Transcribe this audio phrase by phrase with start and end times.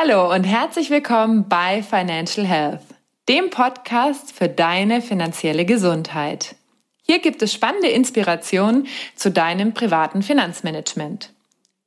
[0.00, 2.84] Hallo und herzlich willkommen bei Financial Health,
[3.28, 6.54] dem Podcast für deine finanzielle Gesundheit.
[7.02, 11.32] Hier gibt es spannende Inspirationen zu deinem privaten Finanzmanagement.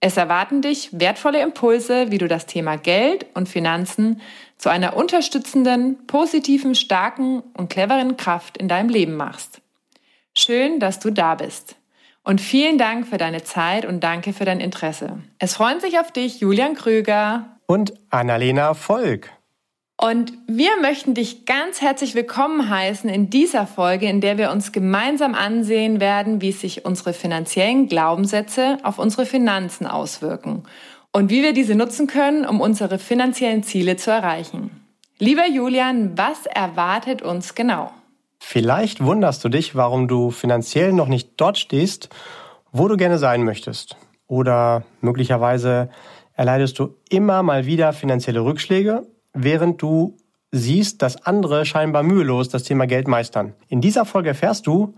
[0.01, 4.19] Es erwarten dich wertvolle Impulse, wie du das Thema Geld und Finanzen
[4.57, 9.61] zu einer unterstützenden, positiven, starken und cleveren Kraft in deinem Leben machst.
[10.35, 11.77] Schön, dass du da bist.
[12.23, 15.19] Und vielen Dank für deine Zeit und danke für dein Interesse.
[15.39, 19.31] Es freuen sich auf dich Julian Krüger und Annalena Volk.
[19.97, 24.71] Und wir möchten dich ganz herzlich willkommen heißen in dieser Folge, in der wir uns
[24.71, 30.63] gemeinsam ansehen werden, wie sich unsere finanziellen Glaubenssätze auf unsere Finanzen auswirken
[31.11, 34.71] und wie wir diese nutzen können, um unsere finanziellen Ziele zu erreichen.
[35.19, 37.91] Lieber Julian, was erwartet uns genau?
[38.43, 42.09] Vielleicht wunderst du dich, warum du finanziell noch nicht dort stehst,
[42.71, 43.95] wo du gerne sein möchtest.
[44.27, 45.89] Oder möglicherweise
[46.33, 50.17] erleidest du immer mal wieder finanzielle Rückschläge während du
[50.49, 53.53] siehst, dass andere scheinbar mühelos das Thema Geld meistern.
[53.69, 54.95] In dieser Folge erfährst du,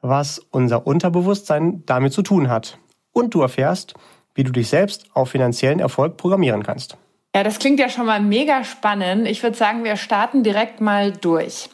[0.00, 2.78] was unser Unterbewusstsein damit zu tun hat.
[3.12, 3.94] Und du erfährst,
[4.34, 6.96] wie du dich selbst auf finanziellen Erfolg programmieren kannst.
[7.34, 9.26] Ja, das klingt ja schon mal mega spannend.
[9.26, 11.68] Ich würde sagen, wir starten direkt mal durch.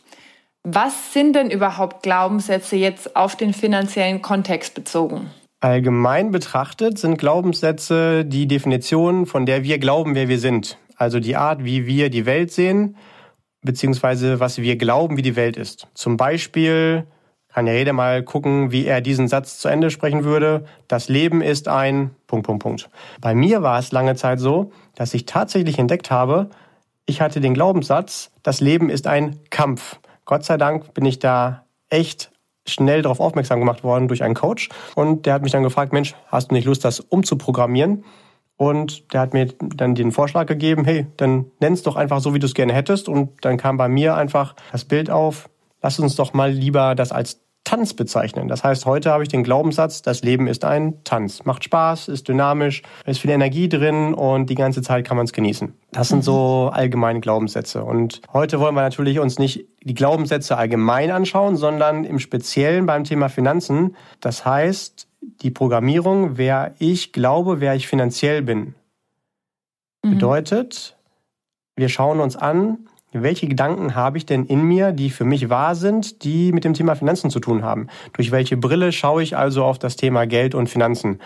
[0.63, 5.31] Was sind denn überhaupt Glaubenssätze jetzt auf den finanziellen Kontext bezogen?
[5.61, 11.35] Allgemein betrachtet sind Glaubenssätze die Definition, von der wir glauben, wer wir sind also die
[11.35, 12.97] Art, wie wir die Welt sehen,
[13.63, 15.89] beziehungsweise was wir glauben, wie die Welt ist.
[15.95, 17.07] Zum Beispiel
[17.49, 20.67] kann ja jeder mal gucken, wie er diesen Satz zu Ende sprechen würde.
[20.89, 22.91] Das Leben ist ein Punkt, Punkt, Punkt.
[23.21, 26.51] Bei mir war es lange Zeit so, dass ich tatsächlich entdeckt habe,
[27.07, 29.99] ich hatte den Glaubenssatz, das Leben ist ein Kampf.
[30.31, 32.31] Gott sei Dank bin ich da echt
[32.65, 34.69] schnell darauf aufmerksam gemacht worden durch einen Coach.
[34.95, 38.05] Und der hat mich dann gefragt, Mensch, hast du nicht Lust, das umzuprogrammieren?
[38.57, 42.39] Und der hat mir dann den Vorschlag gegeben, hey, dann nenn's doch einfach so, wie
[42.39, 43.09] du es gerne hättest.
[43.09, 45.51] Und dann kam bei mir einfach das Bild auf,
[45.83, 48.49] lass uns doch mal lieber das als Tanz bezeichnen.
[48.49, 51.45] Das heißt, heute habe ich den Glaubenssatz, das Leben ist ein Tanz.
[51.45, 55.33] Macht Spaß, ist dynamisch, ist viel Energie drin und die ganze Zeit kann man es
[55.33, 55.75] genießen.
[55.93, 57.85] Das sind so allgemeine Glaubenssätze.
[57.85, 63.05] Und heute wollen wir natürlich uns nicht die Glaubenssätze allgemein anschauen, sondern im Speziellen beim
[63.05, 63.95] Thema Finanzen.
[64.21, 65.07] Das heißt,
[65.43, 68.75] die Programmierung, wer ich glaube, wer ich finanziell bin.
[70.03, 70.11] Mhm.
[70.11, 70.97] Bedeutet,
[71.77, 75.75] wir schauen uns an, welche Gedanken habe ich denn in mir, die für mich wahr
[75.75, 77.89] sind, die mit dem Thema Finanzen zu tun haben?
[78.13, 81.19] Durch welche Brille schaue ich also auf das Thema Geld und Finanzen?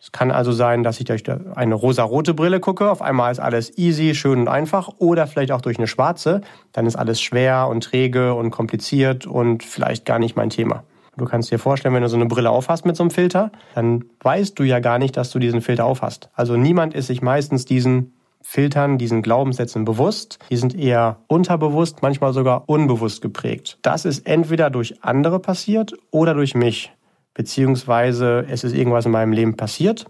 [0.00, 3.76] Es kann also sein, dass ich durch eine rosa-rote Brille gucke, auf einmal ist alles
[3.78, 6.40] easy, schön und einfach, oder vielleicht auch durch eine schwarze,
[6.72, 10.82] dann ist alles schwer und träge und kompliziert und vielleicht gar nicht mein Thema.
[11.16, 14.04] Du kannst dir vorstellen, wenn du so eine Brille aufhast mit so einem Filter, dann
[14.22, 16.30] weißt du ja gar nicht, dass du diesen Filter aufhast.
[16.34, 20.38] Also niemand ist sich meistens diesen Filtern, diesen Glaubenssätzen bewusst.
[20.50, 23.78] Die sind eher unterbewusst, manchmal sogar unbewusst geprägt.
[23.82, 26.92] Das ist entweder durch andere passiert oder durch mich.
[27.34, 30.06] Beziehungsweise es ist irgendwas in meinem Leben passiert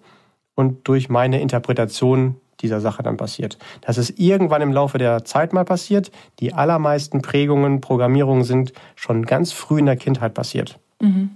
[0.54, 3.59] und durch meine Interpretation dieser Sache dann passiert.
[3.81, 6.10] Das ist irgendwann im Laufe der Zeit mal passiert.
[6.41, 10.78] Die allermeisten Prägungen, Programmierungen sind schon ganz früh in der Kindheit passiert.
[11.00, 11.31] Mhm.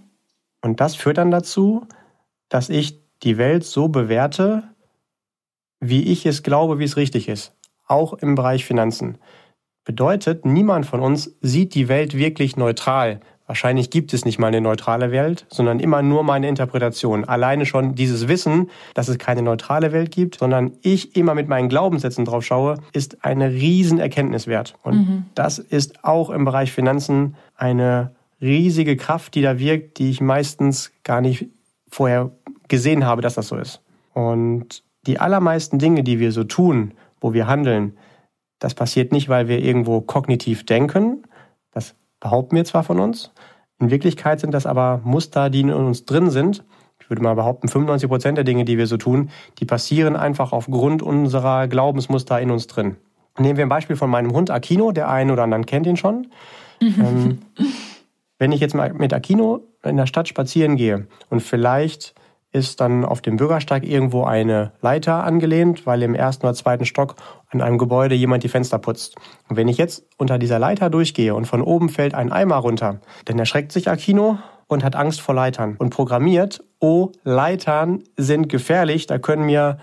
[0.63, 1.87] Und das führt dann dazu,
[2.49, 4.65] dass ich die Welt so bewerte,
[5.81, 7.53] wie ich es glaube, wie es richtig ist.
[7.87, 9.19] Auch im Bereich Finanzen.
[9.85, 13.21] Bedeutet, niemand von uns sieht die Welt wirklich neutral.
[13.47, 17.25] Wahrscheinlich gibt es nicht mal eine neutrale Welt, sondern immer nur meine Interpretation.
[17.25, 21.69] Alleine schon dieses Wissen, dass es keine neutrale Welt gibt, sondern ich immer mit meinen
[21.69, 24.75] Glaubenssätzen drauf schaue, ist eine riesen Erkenntnis wert.
[24.83, 25.25] Und mhm.
[25.37, 30.91] das ist auch im Bereich Finanzen eine riesige Kraft, die da wirkt, die ich meistens
[31.05, 31.47] gar nicht
[31.89, 32.33] vorher
[32.67, 33.81] gesehen habe, dass das so ist.
[34.13, 37.97] Und die allermeisten Dinge, die wir so tun, wo wir handeln,
[38.59, 41.23] das passiert nicht, weil wir irgendwo kognitiv denken.
[41.73, 43.33] Das behaupten wir zwar von uns.
[43.79, 46.65] In Wirklichkeit sind das aber Muster, die in uns drin sind.
[46.99, 50.53] Ich würde mal behaupten, 95 Prozent der Dinge, die wir so tun, die passieren einfach
[50.53, 52.97] aufgrund unserer Glaubensmuster in uns drin.
[53.39, 54.93] Nehmen wir ein Beispiel von meinem Hund Akino.
[54.93, 56.29] Der eine oder andere kennt ihn schon.
[56.81, 57.39] ähm,
[58.39, 62.15] wenn ich jetzt mal mit Aquino in der Stadt spazieren gehe und vielleicht
[62.53, 67.17] ist dann auf dem Bürgersteig irgendwo eine Leiter angelehnt, weil im ersten oder zweiten Stock
[67.51, 69.17] an einem Gebäude jemand die Fenster putzt.
[69.49, 73.01] Und wenn ich jetzt unter dieser Leiter durchgehe und von oben fällt ein Eimer runter,
[73.25, 74.39] dann erschreckt sich Aquino
[74.69, 79.79] und hat Angst vor Leitern und programmiert, oh, Leitern sind gefährlich, da können mir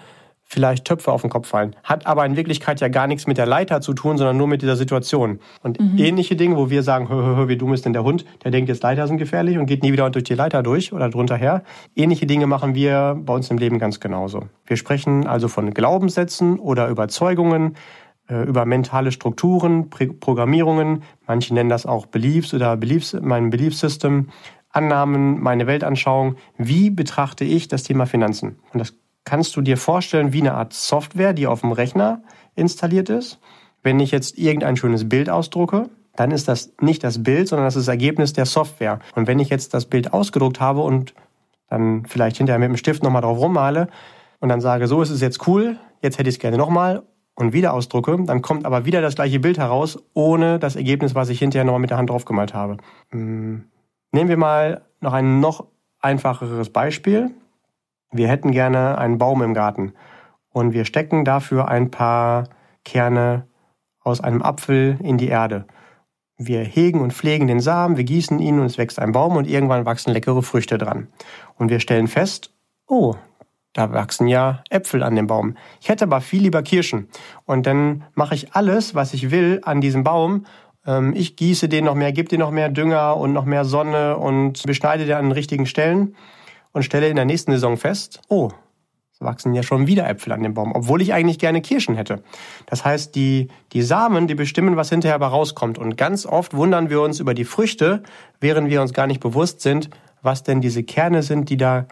[0.54, 1.76] vielleicht Töpfe auf den Kopf fallen.
[1.84, 4.62] Hat aber in Wirklichkeit ja gar nichts mit der Leiter zu tun, sondern nur mit
[4.62, 5.40] dieser Situation.
[5.62, 5.98] Und mhm.
[5.98, 8.52] ähnliche Dinge, wo wir sagen, hö, hö, hö, wie dumm ist denn der Hund, der
[8.52, 11.36] denkt jetzt Leiter sind gefährlich und geht nie wieder durch die Leiter durch oder drunter
[11.36, 11.64] her.
[11.96, 14.44] Ähnliche Dinge machen wir bei uns im Leben ganz genauso.
[14.66, 17.76] Wir sprechen also von Glaubenssätzen oder Überzeugungen,
[18.30, 21.04] äh, über mentale Strukturen, Programmierungen.
[21.28, 24.30] Manche nennen das auch Beliefs oder Beliefs, mein Belief System.
[24.74, 26.36] Annahmen, meine Weltanschauung.
[26.58, 28.58] Wie betrachte ich das Thema Finanzen?
[28.74, 32.24] Und das kannst du dir vorstellen wie eine Art Software, die auf dem Rechner
[32.56, 33.40] installiert ist.
[33.82, 37.76] Wenn ich jetzt irgendein schönes Bild ausdrucke, dann ist das nicht das Bild, sondern das
[37.76, 39.00] ist das Ergebnis der Software.
[39.16, 41.14] Und wenn ich jetzt das Bild ausgedruckt habe und
[41.70, 43.88] dann vielleicht hinterher mit dem Stift nochmal drauf rummale
[44.40, 47.04] und dann sage, so ist es jetzt cool, jetzt hätte ich es gerne nochmal
[47.36, 51.30] und wieder ausdrucke, dann kommt aber wieder das gleiche Bild heraus, ohne das Ergebnis, was
[51.30, 52.78] ich hinterher nochmal mit der Hand draufgemalt habe.
[53.10, 53.66] Hm.
[54.12, 55.66] Nehmen wir mal noch ein noch
[56.00, 57.32] einfacheres Beispiel.
[58.14, 59.94] Wir hätten gerne einen Baum im Garten
[60.52, 62.46] und wir stecken dafür ein paar
[62.86, 63.48] Kerne
[64.02, 65.66] aus einem Apfel in die Erde.
[66.38, 69.48] Wir hegen und pflegen den Samen, wir gießen ihn und es wächst ein Baum und
[69.48, 71.08] irgendwann wachsen leckere Früchte dran.
[71.58, 72.54] Und wir stellen fest,
[72.88, 73.16] oh,
[73.74, 75.58] da wachsen ja Äpfel an dem Baum.
[75.82, 77.08] Ich hätte aber viel lieber Kirschen.
[77.46, 80.46] Und dann mache ich alles, was ich will an diesem Baum.
[80.86, 84.18] Ähm, ich gieße den noch mehr, gebe den noch mehr Dünger und noch mehr Sonne
[84.18, 86.16] und beschneide den an den richtigen Stellen
[86.74, 88.50] und stelle in der nächsten Saison fest, oh,
[89.14, 92.24] es wachsen ja schon wieder Äpfel an dem Baum, obwohl ich eigentlich gerne Kirschen hätte.
[92.66, 95.78] Das heißt, die, die Samen, die bestimmen, was hinterher aber rauskommt.
[95.78, 98.04] Und ganz oft wundern wir uns über die Früchte,
[98.42, 99.90] während wir uns gar nicht bewusst sind,
[100.24, 101.86] was denn diese Kerne sind, die da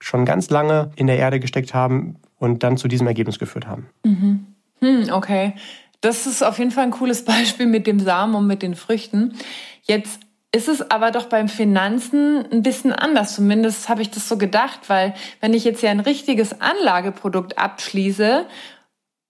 [0.00, 3.88] schon ganz lange in der Erde gesteckt haben und dann zu diesem Ergebnis geführt haben.
[4.04, 4.46] Mhm.
[4.80, 5.54] Hm, okay.
[6.02, 9.34] Das ist auf jeden Fall ein cooles Beispiel mit dem Samen und mit den Früchten.
[9.82, 10.25] Jetzt
[10.56, 13.34] ist es aber doch beim Finanzen ein bisschen anders.
[13.34, 18.46] Zumindest habe ich das so gedacht, weil wenn ich jetzt ja ein richtiges Anlageprodukt abschließe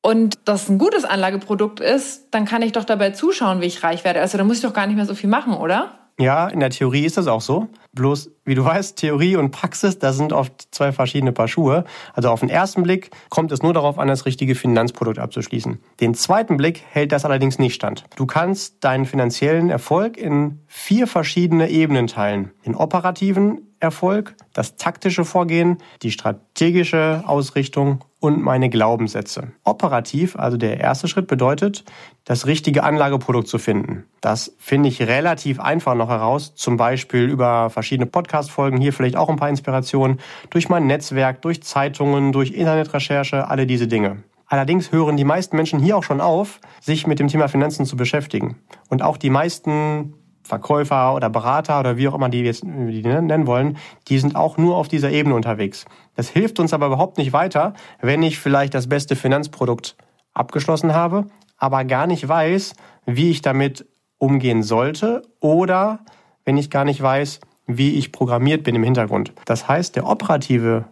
[0.03, 4.05] und das ein gutes Anlageprodukt ist, dann kann ich doch dabei zuschauen, wie ich reich
[4.05, 4.21] werde.
[4.21, 6.06] Also da muss ich doch gar nicht mehr so viel machen, oder?
[6.19, 7.69] Ja, in der Theorie ist das auch so.
[7.93, 11.85] Bloß, wie du weißt, Theorie und Praxis, das sind oft zwei verschiedene Paar Schuhe.
[12.15, 15.79] Also auf den ersten Blick kommt es nur darauf an, das richtige Finanzprodukt abzuschließen.
[16.01, 18.05] Den zweiten Blick hält das allerdings nicht stand.
[18.17, 22.51] Du kannst deinen finanziellen Erfolg in vier verschiedene Ebenen teilen.
[22.65, 29.53] Den operativen Erfolg, das taktische Vorgehen, die strategische Ausrichtung und meine Glaubenssätze.
[29.65, 31.85] Operativ, also der erste Schritt bedeutet,
[32.25, 34.05] das richtige Anlageprodukt zu finden.
[34.21, 39.29] Das finde ich relativ einfach noch heraus, zum Beispiel über verschiedene Podcast-Folgen, hier vielleicht auch
[39.29, 40.21] ein paar Inspirationen,
[40.51, 44.23] durch mein Netzwerk, durch Zeitungen, durch Internetrecherche, alle diese Dinge.
[44.49, 47.97] Allerdings hören die meisten Menschen hier auch schon auf, sich mit dem Thema Finanzen zu
[47.97, 48.57] beschäftigen.
[48.89, 50.15] Und auch die meisten
[50.47, 53.77] Verkäufer oder Berater oder wie auch immer die jetzt die nennen wollen,
[54.09, 55.85] die sind auch nur auf dieser Ebene unterwegs.
[56.15, 59.97] Das hilft uns aber überhaupt nicht weiter, wenn ich vielleicht das beste Finanzprodukt
[60.33, 61.27] abgeschlossen habe,
[61.57, 62.75] aber gar nicht weiß,
[63.07, 63.87] wie ich damit
[64.19, 66.01] umgehen sollte oder
[66.45, 69.33] wenn ich gar nicht weiß, wie ich programmiert bin im Hintergrund.
[69.45, 70.85] Das heißt, der operative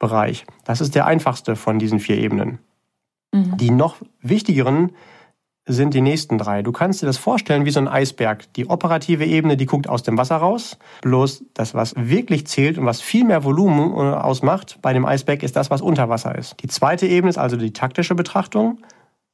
[0.00, 2.58] Bereich, das ist der einfachste von diesen vier Ebenen.
[3.32, 3.56] Mhm.
[3.56, 4.92] Die noch wichtigeren
[5.66, 6.62] sind die nächsten drei.
[6.62, 8.52] Du kannst dir das vorstellen wie so ein Eisberg.
[8.54, 10.78] Die operative Ebene, die guckt aus dem Wasser raus.
[11.02, 15.42] Bloß das, was wirklich zählt und was viel mehr Volumen äh, ausmacht bei dem Eisberg,
[15.42, 16.56] ist das, was unter Wasser ist.
[16.62, 18.78] Die zweite Ebene ist also die taktische Betrachtung.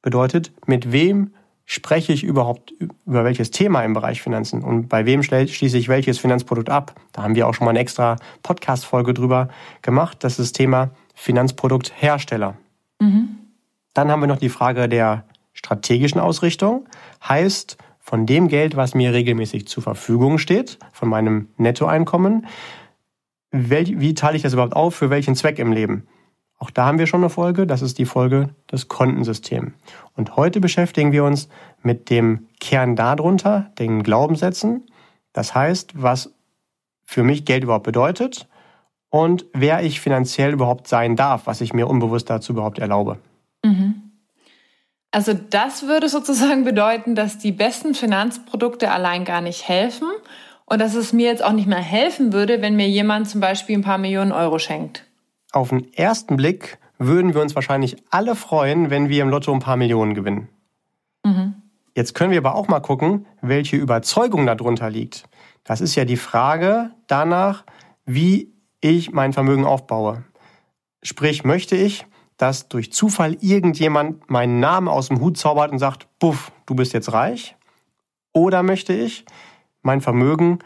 [0.01, 1.31] Bedeutet, mit wem
[1.65, 2.73] spreche ich überhaupt
[3.05, 6.95] über welches Thema im Bereich Finanzen und bei wem schließe ich welches Finanzprodukt ab?
[7.11, 9.49] Da haben wir auch schon mal eine extra Podcast-Folge drüber
[9.81, 10.23] gemacht.
[10.23, 12.55] Das ist das Thema Finanzprodukthersteller.
[12.99, 13.37] Mhm.
[13.93, 15.25] Dann haben wir noch die Frage der
[15.57, 16.87] strategischen Ausrichtung
[17.27, 22.47] heißt, von dem Geld, was mir regelmäßig zur Verfügung steht, von meinem Nettoeinkommen,
[23.51, 26.07] wie teile ich das überhaupt auf, für welchen Zweck im Leben?
[26.57, 29.73] Auch da haben wir schon eine Folge, das ist die Folge des Kontensystems.
[30.15, 31.49] Und heute beschäftigen wir uns
[31.83, 34.85] mit dem Kern darunter, den Glaubenssätzen.
[35.33, 36.33] Das heißt, was
[37.05, 38.47] für mich Geld überhaupt bedeutet
[39.09, 43.17] und wer ich finanziell überhaupt sein darf, was ich mir unbewusst dazu überhaupt erlaube.
[43.63, 44.06] Mhm.
[45.17, 50.07] Also das würde sozusagen bedeuten, dass die besten Finanzprodukte allein gar nicht helfen
[50.67, 53.79] und dass es mir jetzt auch nicht mehr helfen würde, wenn mir jemand zum Beispiel
[53.79, 55.05] ein paar Millionen Euro schenkt.
[55.51, 59.59] Auf den ersten Blick würden wir uns wahrscheinlich alle freuen, wenn wir im Lotto ein
[59.59, 60.49] paar Millionen gewinnen.
[61.25, 61.55] Mhm.
[61.95, 65.23] Jetzt können wir aber auch mal gucken, welche Überzeugung darunter liegt.
[65.63, 67.63] Das ist ja die Frage danach,
[68.05, 70.25] wie ich mein Vermögen aufbaue.
[71.01, 72.05] Sprich, möchte ich,
[72.37, 76.93] dass durch Zufall irgendjemand meinen Namen aus dem Hut zaubert und sagt, buff, du bist
[76.93, 77.55] jetzt reich?
[78.33, 79.25] Oder möchte ich
[79.81, 80.59] mein Vermögen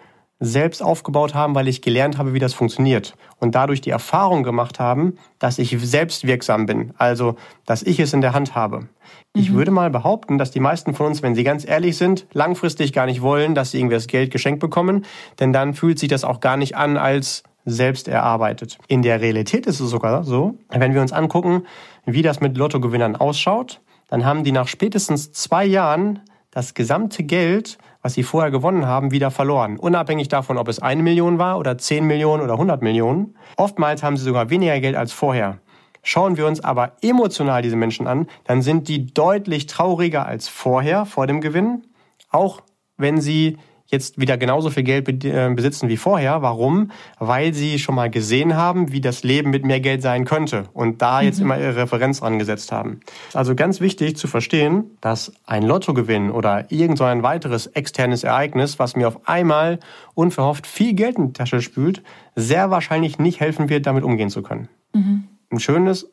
[0.44, 3.14] selbst aufgebaut haben, weil ich gelernt habe, wie das funktioniert.
[3.38, 6.94] Und dadurch die Erfahrung gemacht haben, dass ich selbst wirksam bin.
[6.98, 7.36] Also,
[7.68, 8.88] dass ich es in der Hand habe.
[9.34, 9.54] Ich mhm.
[9.54, 13.06] würde mal behaupten, dass die meisten von uns, wenn sie ganz ehrlich sind, langfristig gar
[13.06, 15.06] nicht wollen, dass sie irgendwie das Geld geschenkt bekommen.
[15.40, 18.78] Denn dann fühlt sich das auch gar nicht an als selbst erarbeitet.
[18.88, 21.64] In der Realität ist es sogar so, wenn wir uns angucken,
[22.06, 26.20] wie das mit Lottogewinnern ausschaut, dann haben die nach spätestens zwei Jahren
[26.52, 29.78] das gesamte Geld, was sie vorher gewonnen haben, wieder verloren.
[29.78, 33.38] Unabhängig davon, ob es eine Million war oder zehn Millionen oder hundert Millionen.
[33.56, 35.60] Oftmals haben sie sogar weniger Geld als vorher.
[36.04, 41.06] Schauen wir uns aber emotional diese Menschen an, dann sind die deutlich trauriger als vorher,
[41.06, 41.84] vor dem Gewinn.
[42.32, 42.62] Auch
[42.98, 43.58] wenn sie
[43.92, 46.42] jetzt wieder genauso viel Geld äh, besitzen wie vorher.
[46.42, 46.92] Warum?
[47.20, 51.02] Weil sie schon mal gesehen haben, wie das Leben mit mehr Geld sein könnte und
[51.02, 51.46] da jetzt mhm.
[51.46, 53.02] immer ihre Referenz angesetzt haben.
[53.34, 58.80] Also ganz wichtig zu verstehen, dass ein Lottogewinn oder irgend so ein weiteres externes Ereignis,
[58.80, 59.80] was mir auf einmal
[60.14, 62.02] unverhofft viel Geld in die Tasche spült,
[62.36, 64.70] sehr wahrscheinlich nicht helfen wird, damit umgehen zu können.
[64.94, 65.26] Mhm.
[65.52, 66.10] Ein schönes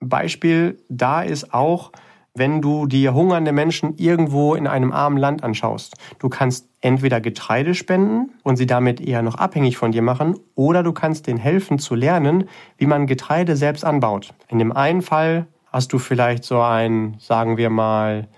[0.00, 1.90] Beispiel da ist auch,
[2.34, 5.94] wenn du dir hungernde Menschen irgendwo in einem armen Land anschaust.
[6.18, 10.82] Du kannst entweder Getreide spenden und sie damit eher noch abhängig von dir machen, oder
[10.82, 12.44] du kannst denen helfen zu lernen,
[12.76, 14.34] wie man Getreide selbst anbaut.
[14.48, 18.28] In dem einen Fall hast du vielleicht so einen, sagen wir mal,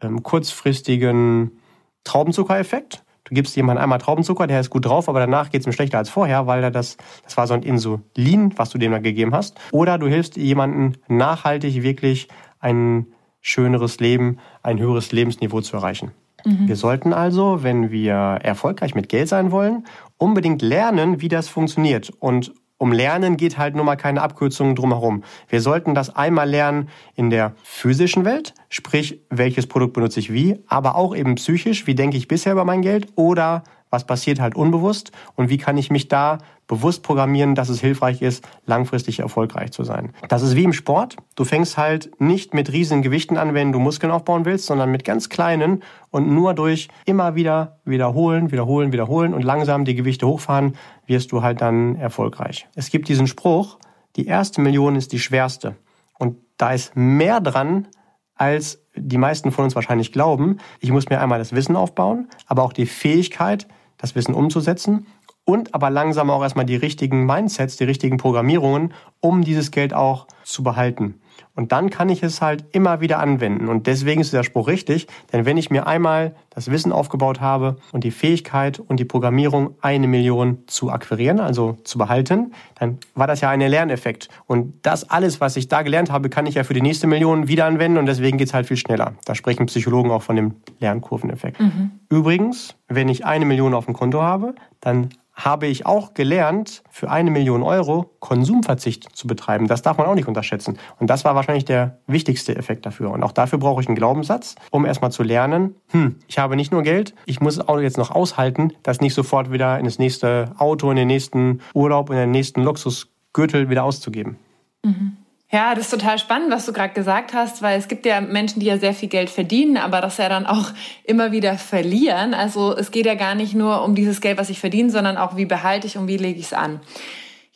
[0.00, 1.60] ähm, kurzfristigen
[2.04, 3.04] Traubenzuckereffekt.
[3.24, 5.98] Du gibst jemandem einmal Traubenzucker, der ist gut drauf, aber danach geht es ihm schlechter
[5.98, 9.34] als vorher, weil er das, das war so ein Insulin, was du dem da gegeben
[9.34, 9.60] hast.
[9.72, 12.28] Oder du hilfst jemandem nachhaltig wirklich
[12.60, 16.12] einen schöneres Leben, ein höheres Lebensniveau zu erreichen.
[16.44, 16.68] Mhm.
[16.68, 19.84] Wir sollten also, wenn wir erfolgreich mit Geld sein wollen,
[20.18, 22.10] unbedingt lernen, wie das funktioniert.
[22.18, 25.22] Und um Lernen geht halt nur mal keine Abkürzungen drumherum.
[25.48, 30.58] Wir sollten das einmal lernen in der physischen Welt, sprich, welches Produkt benutze ich wie,
[30.66, 34.54] aber auch eben psychisch, wie denke ich bisher über mein Geld oder was passiert halt
[34.54, 39.72] unbewusst und wie kann ich mich da bewusst programmieren, dass es hilfreich ist, langfristig erfolgreich
[39.72, 40.12] zu sein.
[40.28, 41.16] Das ist wie im Sport.
[41.34, 45.04] Du fängst halt nicht mit riesigen Gewichten an, wenn du Muskeln aufbauen willst, sondern mit
[45.04, 50.76] ganz kleinen und nur durch immer wieder wiederholen, wiederholen, wiederholen und langsam die Gewichte hochfahren,
[51.06, 52.68] wirst du halt dann erfolgreich.
[52.76, 53.78] Es gibt diesen Spruch,
[54.14, 55.74] die erste Million ist die schwerste.
[56.18, 57.88] Und da ist mehr dran,
[58.36, 60.58] als die meisten von uns wahrscheinlich glauben.
[60.80, 63.66] Ich muss mir einmal das Wissen aufbauen, aber auch die Fähigkeit,
[64.00, 65.06] das Wissen umzusetzen
[65.44, 70.26] und aber langsam auch erstmal die richtigen Mindsets, die richtigen Programmierungen, um dieses Geld auch
[70.44, 71.20] zu behalten.
[71.54, 73.68] Und dann kann ich es halt immer wieder anwenden.
[73.68, 77.76] Und deswegen ist der Spruch richtig, denn wenn ich mir einmal das Wissen aufgebaut habe
[77.92, 83.26] und die Fähigkeit und die Programmierung, eine Million zu akquirieren, also zu behalten, dann war
[83.26, 84.28] das ja ein Lerneffekt.
[84.46, 87.48] Und das alles, was ich da gelernt habe, kann ich ja für die nächste Million
[87.48, 89.14] wieder anwenden und deswegen geht es halt viel schneller.
[89.24, 91.60] Da sprechen Psychologen auch von dem Lernkurveneffekt.
[91.60, 91.92] Mhm.
[92.08, 95.10] Übrigens, wenn ich eine Million auf dem Konto habe, dann
[95.44, 99.68] habe ich auch gelernt, für eine Million Euro Konsumverzicht zu betreiben.
[99.68, 100.78] Das darf man auch nicht unterschätzen.
[100.98, 103.10] Und das war wahrscheinlich der wichtigste Effekt dafür.
[103.10, 106.72] Und auch dafür brauche ich einen Glaubenssatz, um erstmal zu lernen, hm, ich habe nicht
[106.72, 110.52] nur Geld, ich muss auch jetzt noch aushalten, das nicht sofort wieder in das nächste
[110.58, 114.36] Auto, in den nächsten Urlaub, in den nächsten Luxusgürtel wieder auszugeben.
[114.84, 115.16] Mhm.
[115.52, 118.60] Ja, das ist total spannend, was du gerade gesagt hast, weil es gibt ja Menschen,
[118.60, 120.70] die ja sehr viel Geld verdienen, aber das ja dann auch
[121.02, 122.34] immer wieder verlieren.
[122.34, 125.36] Also es geht ja gar nicht nur um dieses Geld, was ich verdiene, sondern auch,
[125.36, 126.80] wie behalte ich und wie lege ich es an.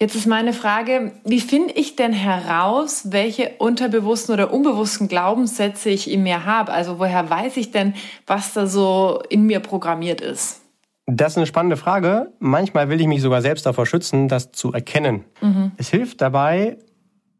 [0.01, 6.11] Jetzt ist meine Frage, wie finde ich denn heraus, welche unterbewussten oder unbewussten Glaubenssätze ich
[6.11, 6.73] in mir habe?
[6.73, 7.95] Also woher weiß ich denn,
[8.27, 10.63] was da so in mir programmiert ist?
[11.07, 12.33] Das ist eine spannende Frage.
[12.41, 15.25] Manchmal will ich mich sogar selbst davor schützen, das zu erkennen.
[15.41, 15.73] Mhm.
[15.77, 16.79] Es hilft dabei,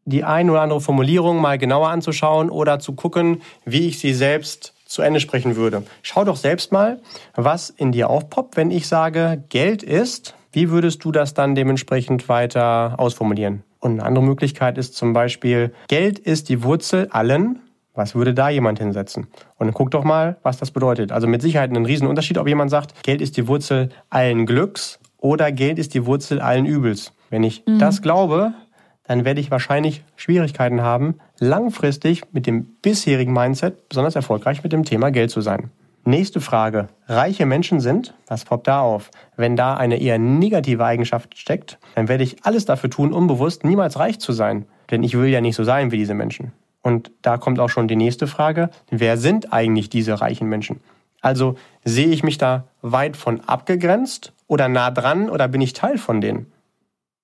[0.05, 4.73] die ein oder andere Formulierung mal genauer anzuschauen oder zu gucken, wie ich sie selbst
[4.85, 5.83] zu Ende sprechen würde.
[6.03, 7.01] Schau doch selbst mal,
[7.33, 10.35] was in dir aufpoppt, wenn ich sage, Geld ist.
[10.55, 13.63] Wie würdest du das dann dementsprechend weiter ausformulieren?
[13.81, 17.59] Und eine andere Möglichkeit ist zum Beispiel, Geld ist die Wurzel allen.
[17.93, 19.27] Was würde da jemand hinsetzen?
[19.57, 21.11] Und dann guck doch mal, was das bedeutet.
[21.11, 24.97] Also mit Sicherheit einen riesen Unterschied, ob jemand sagt, Geld ist die Wurzel allen Glücks
[25.17, 27.11] oder Geld ist die Wurzel allen Übels.
[27.29, 27.79] Wenn ich mhm.
[27.79, 28.53] das glaube,
[29.03, 34.85] dann werde ich wahrscheinlich Schwierigkeiten haben, langfristig mit dem bisherigen Mindset besonders erfolgreich mit dem
[34.85, 35.69] Thema Geld zu sein.
[36.07, 36.87] Nächste Frage.
[37.07, 39.09] Reiche Menschen sind, was poppt da auf?
[39.37, 43.97] Wenn da eine eher negative Eigenschaft steckt, dann werde ich alles dafür tun, unbewusst niemals
[43.97, 44.67] reich zu sein.
[44.91, 46.51] Denn ich will ja nicht so sein wie diese Menschen.
[46.83, 48.69] Und da kommt auch schon die nächste Frage.
[48.91, 50.79] Wer sind eigentlich diese reichen Menschen?
[51.21, 55.97] Also sehe ich mich da weit von abgegrenzt oder nah dran oder bin ich Teil
[55.97, 56.51] von denen?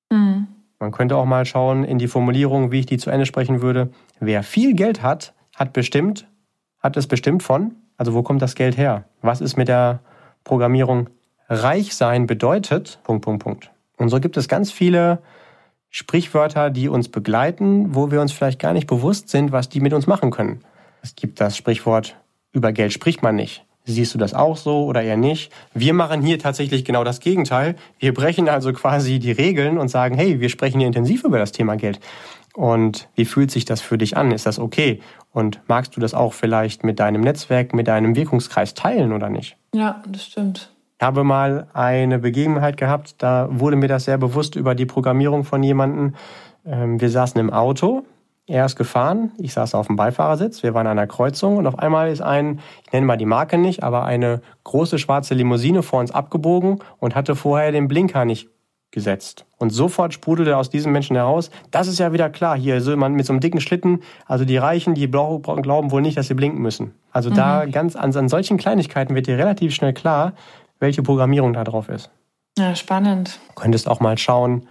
[0.10, 0.48] Mhm.
[0.80, 3.92] Man könnte auch mal schauen in die Formulierung, wie ich die zu Ende sprechen würde.
[4.20, 6.26] Wer viel Geld hat, hat bestimmt,
[6.80, 9.04] hat es bestimmt von, also wo kommt das Geld her?
[9.22, 10.00] Was ist mit der
[10.44, 11.12] Programmierung
[11.50, 13.72] reich sein bedeutet, Punkt, Punkt, Punkt.
[13.96, 15.20] Und so gibt es ganz viele
[15.92, 19.94] Sprichwörter, die uns begleiten, wo wir uns vielleicht gar nicht bewusst sind, was die mit
[19.94, 20.62] uns machen können.
[21.04, 22.16] Es gibt das Sprichwort,
[22.54, 23.68] über Geld spricht man nicht.
[23.86, 25.52] Siehst du das auch so oder eher nicht?
[25.76, 27.76] Wir machen hier tatsächlich genau das Gegenteil.
[28.00, 31.52] Wir brechen also quasi die Regeln und sagen, hey, wir sprechen hier intensiv über das
[31.52, 32.00] Thema Geld.
[32.54, 34.32] Und wie fühlt sich das für dich an?
[34.32, 35.02] Ist das okay?
[35.32, 39.58] Und magst du das auch vielleicht mit deinem Netzwerk, mit deinem Wirkungskreis teilen oder nicht?
[39.74, 40.72] Ja, das stimmt.
[41.00, 45.46] Ich habe mal eine Begebenheit gehabt, da wurde mir das sehr bewusst über die Programmierung
[45.46, 46.16] von jemandem.
[46.66, 48.04] Ähm, wir saßen im Auto
[48.48, 51.80] er ist gefahren, ich saß auf dem Beifahrersitz, wir waren an einer Kreuzung und auf
[51.80, 56.00] einmal ist ein, ich nenne mal die Marke nicht, aber eine große schwarze Limousine vor
[56.00, 58.50] uns abgebogen und hatte vorher den Blinker nicht
[58.92, 59.46] gesetzt.
[59.58, 63.14] Und sofort sprudelte aus diesem Menschen heraus, das ist ja wieder klar, hier so man
[63.14, 66.62] mit so einem dicken Schlitten, also die Reichen, die glauben wohl nicht, dass sie blinken
[66.62, 66.94] müssen.
[67.12, 67.36] Also mhm.
[67.36, 70.34] da ganz an, an solchen Kleinigkeiten wird dir relativ schnell klar,
[70.80, 72.10] welche Programmierung da drauf ist.
[72.58, 73.40] Ja, spannend.
[73.50, 74.68] Du könntest auch mal schauen,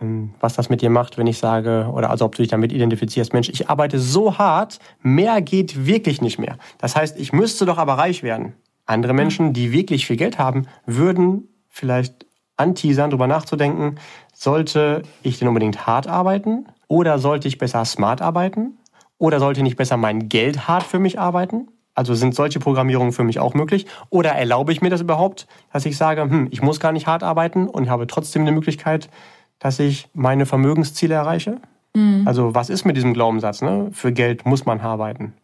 [0.00, 2.72] ähm, was das mit dir macht, wenn ich sage, oder also ob du dich damit
[2.72, 6.58] identifizierst, Mensch, ich arbeite so hart, mehr geht wirklich nicht mehr.
[6.78, 8.54] Das heißt, ich müsste doch aber reich werden.
[8.86, 12.26] Andere Menschen, die wirklich viel Geld haben, würden vielleicht
[12.62, 13.96] anteasern, darüber nachzudenken,
[14.32, 18.78] sollte ich denn unbedingt hart arbeiten oder sollte ich besser smart arbeiten
[19.18, 21.68] oder sollte nicht besser mein Geld hart für mich arbeiten?
[21.94, 23.86] Also sind solche Programmierungen für mich auch möglich?
[24.08, 27.22] Oder erlaube ich mir das überhaupt, dass ich sage, hm, ich muss gar nicht hart
[27.22, 29.10] arbeiten und habe trotzdem eine Möglichkeit,
[29.58, 31.60] dass ich meine Vermögensziele erreiche?
[31.94, 32.22] Mhm.
[32.26, 33.60] Also was ist mit diesem Glaubenssatz?
[33.60, 33.88] Ne?
[33.92, 35.34] Für Geld muss man arbeiten.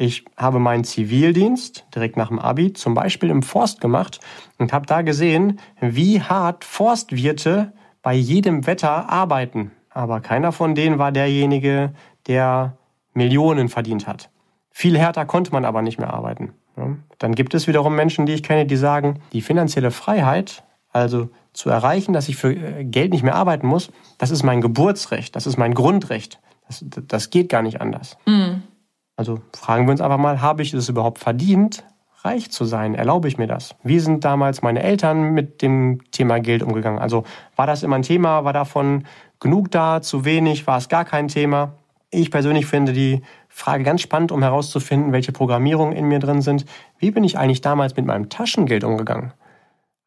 [0.00, 4.18] Ich habe meinen Zivildienst direkt nach dem Abi zum Beispiel im Forst gemacht
[4.56, 9.72] und habe da gesehen, wie hart Forstwirte bei jedem Wetter arbeiten.
[9.90, 11.92] Aber keiner von denen war derjenige,
[12.28, 12.78] der
[13.12, 14.30] Millionen verdient hat.
[14.70, 16.54] Viel härter konnte man aber nicht mehr arbeiten.
[17.18, 20.64] Dann gibt es wiederum Menschen, die ich kenne, die sagen, die finanzielle Freiheit,
[20.94, 24.62] also zu erreichen, dass ich für äh, Geld nicht mehr arbeiten muss, das ist mein
[24.62, 26.40] Geburtsrecht, das ist mein Grundrecht.
[26.66, 28.16] Das, das geht gar nicht anders.
[28.26, 28.49] Mhm.
[29.20, 31.84] Also fragen wir uns einfach mal, habe ich es überhaupt verdient,
[32.22, 32.94] reich zu sein?
[32.94, 33.74] Erlaube ich mir das?
[33.82, 36.98] Wie sind damals meine Eltern mit dem Thema Geld umgegangen?
[36.98, 37.24] Also
[37.54, 38.44] war das immer ein Thema?
[38.44, 39.04] War davon
[39.38, 40.00] genug da?
[40.00, 40.66] Zu wenig?
[40.66, 41.74] War es gar kein Thema?
[42.08, 46.64] Ich persönlich finde die Frage ganz spannend, um herauszufinden, welche Programmierungen in mir drin sind.
[46.98, 49.34] Wie bin ich eigentlich damals mit meinem Taschengeld umgegangen?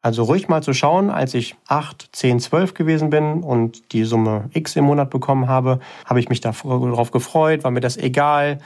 [0.02, 4.50] Also ruhig mal zu schauen, als ich 8, 10, 12 gewesen bin und die Summe
[4.52, 8.58] X im Monat bekommen habe, habe ich mich darauf gefreut, war mir das egal,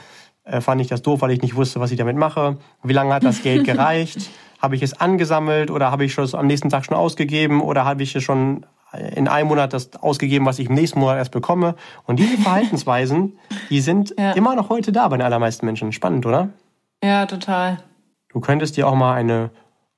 [0.51, 3.13] äh, fand ich das doof, weil ich nicht wusste, was ich damit mache, wie lange
[3.13, 4.29] hat das Geld gereicht,
[4.61, 8.03] habe ich es angesammelt oder habe ich es am nächsten Tag schon ausgegeben oder habe
[8.03, 8.65] ich es schon
[9.15, 11.75] in einem Monat das ausgegeben, was ich im nächsten Monat erst bekomme.
[12.05, 13.37] Und diese Verhaltensweisen,
[13.69, 14.31] die sind ja.
[14.31, 15.91] immer noch heute da bei den allermeisten Menschen.
[15.91, 16.49] Spannend, oder?
[17.03, 17.79] Ja, total.
[18.29, 19.51] Du könntest dir auch mal eine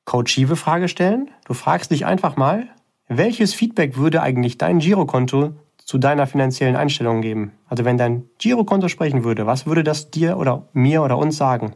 [0.06, 1.30] coachive Frage stellen.
[1.46, 2.68] Du fragst dich einfach mal,
[3.08, 5.54] welches Feedback würde eigentlich dein Girokonto
[5.92, 7.52] zu deiner finanziellen Einstellung geben?
[7.68, 11.74] Also wenn dein Girokonto sprechen würde, was würde das dir oder mir oder uns sagen?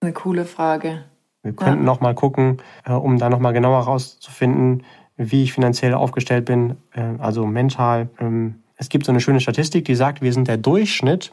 [0.00, 1.04] Eine coole Frage.
[1.44, 1.84] Wir könnten ja.
[1.84, 4.82] noch mal gucken, äh, um da noch mal genauer herauszufinden,
[5.16, 8.08] wie ich finanziell aufgestellt bin, äh, also mental.
[8.18, 11.32] Ähm, es gibt so eine schöne Statistik, die sagt, wir sind der Durchschnitt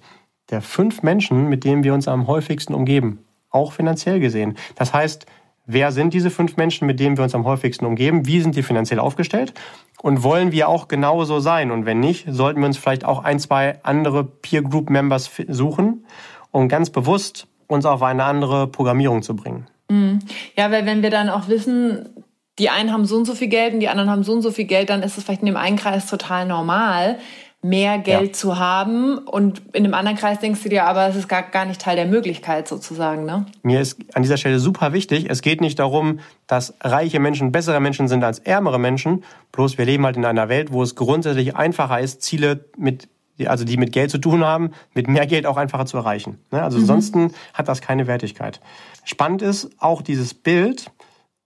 [0.52, 3.18] der fünf Menschen, mit denen wir uns am häufigsten umgeben,
[3.50, 4.58] auch finanziell gesehen.
[4.76, 5.26] Das heißt,
[5.68, 8.26] Wer sind diese fünf Menschen, mit denen wir uns am häufigsten umgeben?
[8.26, 9.54] Wie sind die finanziell aufgestellt?
[10.02, 11.70] Und wollen wir auch genauso sein?
[11.70, 16.08] Und wenn nicht, sollten wir uns vielleicht auch ein, zwei andere Peer Group Members suchen,
[16.50, 19.68] um ganz bewusst uns auf eine andere Programmierung zu bringen.
[19.90, 20.20] Mhm.
[20.58, 22.10] Ja, weil wenn wir dann auch wissen,
[22.58, 24.50] die einen haben so und so viel Geld und die anderen haben so und so
[24.50, 27.20] viel Geld, dann ist es vielleicht in dem einen Kreis total normal
[27.62, 28.34] mehr Geld ja.
[28.34, 29.20] zu haben.
[29.20, 31.96] Und in einem anderen Kreis denkst du dir, aber es ist gar, gar nicht Teil
[31.96, 33.26] der Möglichkeit sozusagen.
[33.26, 33.46] Ne?
[33.64, 37.80] Mir ist an dieser Stelle super wichtig, es geht nicht darum, dass reiche Menschen bessere
[37.80, 39.24] Menschen sind als ärmere Menschen.
[39.52, 43.08] Bloß wir leben halt in einer Welt, wo es grundsätzlich einfacher ist, Ziele mit
[43.48, 46.38] also die mit Geld zu tun haben, mit mehr Geld auch einfacher zu erreichen.
[46.52, 46.62] Ne?
[46.62, 46.84] Also mhm.
[46.84, 48.60] ansonsten hat das keine Wertigkeit.
[49.04, 50.92] Spannend ist auch dieses Bild,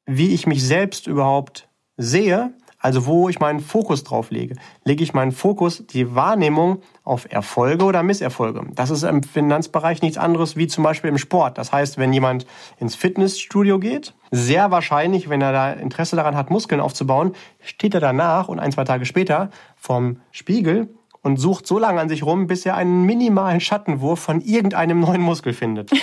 [0.06, 2.52] wie ich mich selbst überhaupt sehe
[2.86, 4.58] also wo ich meinen Fokus drauf lege.
[4.84, 8.62] Lege ich meinen Fokus, die Wahrnehmung auf Erfolge oder Misserfolge.
[8.76, 11.58] Das ist im Finanzbereich nichts anderes wie zum Beispiel im Sport.
[11.58, 12.46] Das heißt, wenn jemand
[12.80, 18.02] ins Fitnessstudio geht, sehr wahrscheinlich, wenn er da Interesse daran hat, Muskeln aufzubauen, steht er
[18.02, 20.94] danach und ein, zwei Tage später vorm Spiegel
[21.24, 25.22] und sucht so lange an sich rum, bis er einen minimalen Schattenwurf von irgendeinem neuen
[25.22, 25.90] Muskel findet.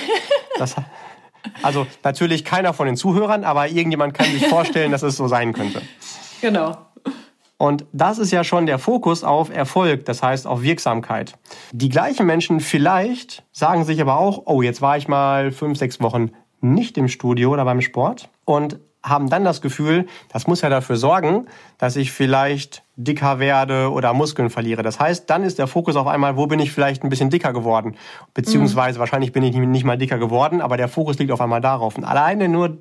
[0.58, 0.76] Das,
[1.62, 5.54] also natürlich keiner von den Zuhörern, aber irgendjemand kann sich vorstellen, dass es so sein
[5.54, 5.80] könnte.
[6.42, 6.76] Genau.
[7.56, 11.38] Und das ist ja schon der Fokus auf Erfolg, das heißt auf Wirksamkeit.
[11.70, 16.00] Die gleichen Menschen vielleicht sagen sich aber auch, oh, jetzt war ich mal fünf, sechs
[16.00, 20.68] Wochen nicht im Studio oder beim Sport und haben dann das Gefühl, das muss ja
[20.70, 21.46] dafür sorgen,
[21.78, 24.82] dass ich vielleicht dicker werde oder Muskeln verliere.
[24.82, 27.52] Das heißt, dann ist der Fokus auf einmal, wo bin ich vielleicht ein bisschen dicker
[27.52, 27.96] geworden?
[28.34, 29.00] Beziehungsweise mhm.
[29.00, 31.96] wahrscheinlich bin ich nicht mal dicker geworden, aber der Fokus liegt auf einmal darauf.
[31.96, 32.78] Und alleine nur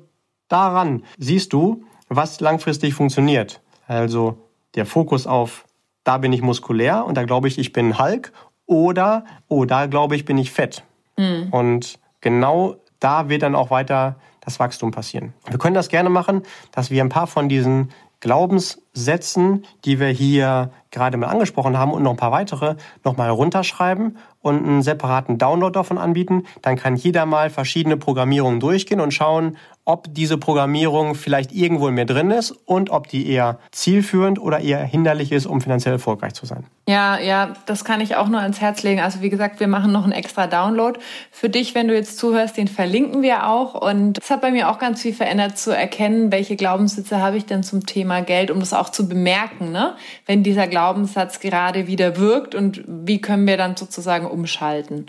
[0.48, 1.84] daran siehst du,
[2.16, 3.60] was langfristig funktioniert.
[3.86, 4.38] Also
[4.74, 5.64] der Fokus auf,
[6.04, 8.32] da bin ich muskulär und da glaube ich, ich bin Hulk
[8.66, 10.84] oder, oh, da glaube ich, bin ich fett.
[11.16, 11.48] Mhm.
[11.50, 15.34] Und genau da wird dann auch weiter das Wachstum passieren.
[15.48, 17.90] Wir können das gerne machen, dass wir ein paar von diesen
[18.22, 24.16] Glaubenssätzen, die wir hier gerade mal angesprochen haben und noch ein paar weitere nochmal runterschreiben
[24.40, 26.44] und einen separaten Download davon anbieten.
[26.62, 31.94] Dann kann jeder mal verschiedene Programmierungen durchgehen und schauen, ob diese Programmierung vielleicht irgendwo in
[31.94, 36.34] mir drin ist und ob die eher zielführend oder eher hinderlich ist, um finanziell erfolgreich
[36.34, 36.64] zu sein.
[36.88, 39.00] Ja, ja, das kann ich auch nur ans Herz legen.
[39.00, 40.98] Also wie gesagt, wir machen noch einen extra Download
[41.32, 43.74] für dich, wenn du jetzt zuhörst, den verlinken wir auch.
[43.74, 47.46] Und es hat bei mir auch ganz viel verändert zu erkennen, welche Glaubenssitze habe ich
[47.46, 49.96] denn zum Thema Geld, um das auch zu bemerken, ne?
[50.26, 55.06] wenn dieser Glaubenssatz gerade wieder wirkt und wie können wir dann sozusagen umschalten.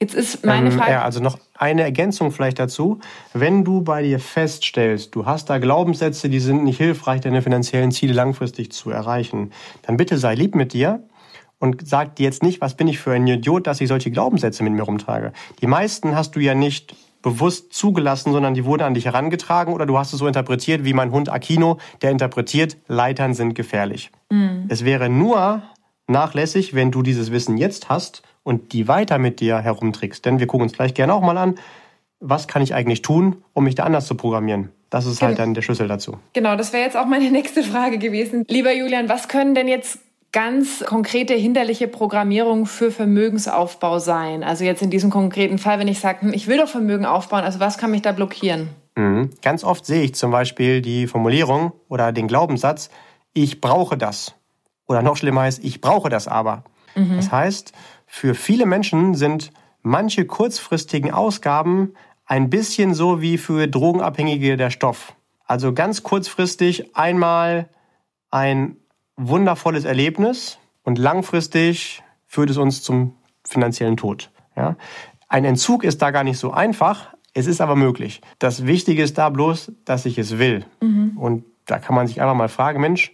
[0.00, 0.92] Jetzt ist meine ähm, Frage.
[0.92, 3.00] ja, also noch eine Ergänzung vielleicht dazu.
[3.32, 7.92] Wenn du bei dir feststellst, du hast da Glaubenssätze, die sind nicht hilfreich, deine finanziellen
[7.92, 11.02] Ziele langfristig zu erreichen, dann bitte sei lieb mit dir
[11.58, 14.62] und sag dir jetzt nicht, was bin ich für ein Idiot, dass ich solche Glaubenssätze
[14.62, 15.32] mit mir rumtrage.
[15.62, 19.86] Die meisten hast du ja nicht bewusst zugelassen, sondern die wurden an dich herangetragen oder
[19.86, 24.10] du hast es so interpretiert wie mein Hund Aquino, der interpretiert, Leitern sind gefährlich.
[24.30, 24.66] Mhm.
[24.68, 25.62] Es wäre nur
[26.06, 30.24] nachlässig, wenn du dieses Wissen jetzt hast und die weiter mit dir herumtrickst.
[30.24, 31.56] Denn wir gucken uns gleich gerne auch mal an,
[32.20, 34.70] was kann ich eigentlich tun, um mich da anders zu programmieren.
[34.88, 35.46] Das ist halt genau.
[35.46, 36.18] dann der Schlüssel dazu.
[36.32, 38.44] Genau, das wäre jetzt auch meine nächste Frage gewesen.
[38.48, 39.98] Lieber Julian, was können denn jetzt
[40.30, 44.44] ganz konkrete hinderliche Programmierungen für Vermögensaufbau sein?
[44.44, 47.42] Also jetzt in diesem konkreten Fall, wenn ich sage, hm, ich will doch Vermögen aufbauen,
[47.42, 48.68] also was kann mich da blockieren?
[48.94, 49.30] Mhm.
[49.42, 52.90] Ganz oft sehe ich zum Beispiel die Formulierung oder den Glaubenssatz,
[53.32, 54.36] ich brauche das.
[54.86, 56.62] Oder noch schlimmer ist, ich brauche das aber.
[56.94, 57.16] Mhm.
[57.16, 57.72] Das heißt,
[58.06, 65.14] für viele Menschen sind manche kurzfristigen Ausgaben ein bisschen so wie für Drogenabhängige der Stoff.
[65.44, 67.68] Also ganz kurzfristig einmal
[68.30, 68.76] ein
[69.16, 73.14] wundervolles Erlebnis und langfristig führt es uns zum
[73.44, 74.30] finanziellen Tod.
[74.56, 74.76] Ja?
[75.28, 78.22] Ein Entzug ist da gar nicht so einfach, es ist aber möglich.
[78.38, 80.64] Das Wichtige ist da bloß, dass ich es will.
[80.80, 81.16] Mhm.
[81.16, 83.12] Und da kann man sich einfach mal fragen, Mensch,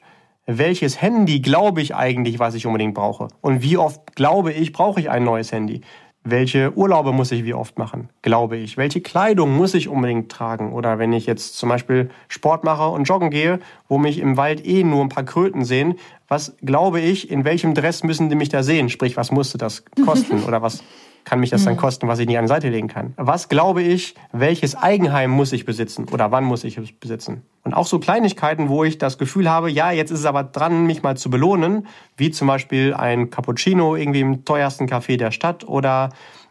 [0.59, 3.29] welches Handy glaube ich eigentlich, was ich unbedingt brauche?
[3.41, 5.83] Und wie oft glaube ich, brauche ich ein neues Handy?
[6.25, 8.77] Welche Urlaube muss ich wie oft machen, glaube ich?
[8.77, 10.73] Welche Kleidung muss ich unbedingt tragen?
[10.73, 14.65] Oder wenn ich jetzt zum Beispiel Sport mache und joggen gehe, wo mich im Wald
[14.65, 15.97] eh nur ein paar Kröten sehen,
[16.29, 18.89] was glaube ich, in welchem Dress müssen die mich da sehen?
[18.89, 20.45] Sprich, was musste das kosten?
[20.47, 20.85] Oder was
[21.25, 21.79] kann mich das dann mhm.
[21.79, 23.15] kosten, was ich nicht an die Seite legen kann?
[23.17, 27.43] Was glaube ich, welches Eigenheim muss ich besitzen oder wann muss ich es besitzen?
[27.65, 30.87] Und auch so Kleinigkeiten, wo ich das Gefühl habe, ja, jetzt ist es aber dran,
[30.87, 35.67] mich mal zu belohnen, wie zum Beispiel ein Cappuccino irgendwie im teuersten Café der Stadt
[35.67, 36.11] oder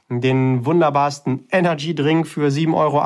[0.10, 3.02] den wunderbarsten Energy Drink für 7,80 Euro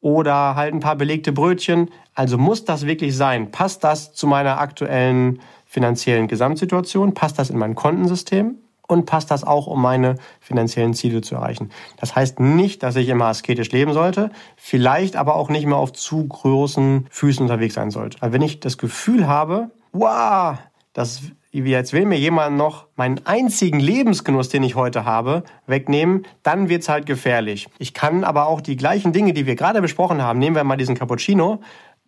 [0.00, 1.90] oder halt ein paar belegte Brötchen.
[2.14, 3.50] Also muss das wirklich sein?
[3.50, 7.14] Passt das zu meiner aktuellen finanziellen Gesamtsituation?
[7.14, 8.56] Passt das in mein Kontensystem?
[8.90, 11.70] Und passt das auch, um meine finanziellen Ziele zu erreichen.
[11.98, 15.92] Das heißt nicht, dass ich immer asketisch leben sollte, vielleicht aber auch nicht mehr auf
[15.92, 18.18] zu großen Füßen unterwegs sein sollte.
[18.20, 20.58] Aber wenn ich das Gefühl habe, wow,
[20.92, 21.22] das
[21.52, 26.88] jetzt will mir jemand noch meinen einzigen Lebensgenuss, den ich heute habe, wegnehmen, dann wird's
[26.88, 27.68] halt gefährlich.
[27.78, 30.76] Ich kann aber auch die gleichen Dinge, die wir gerade besprochen haben, nehmen wir mal
[30.76, 31.60] diesen Cappuccino,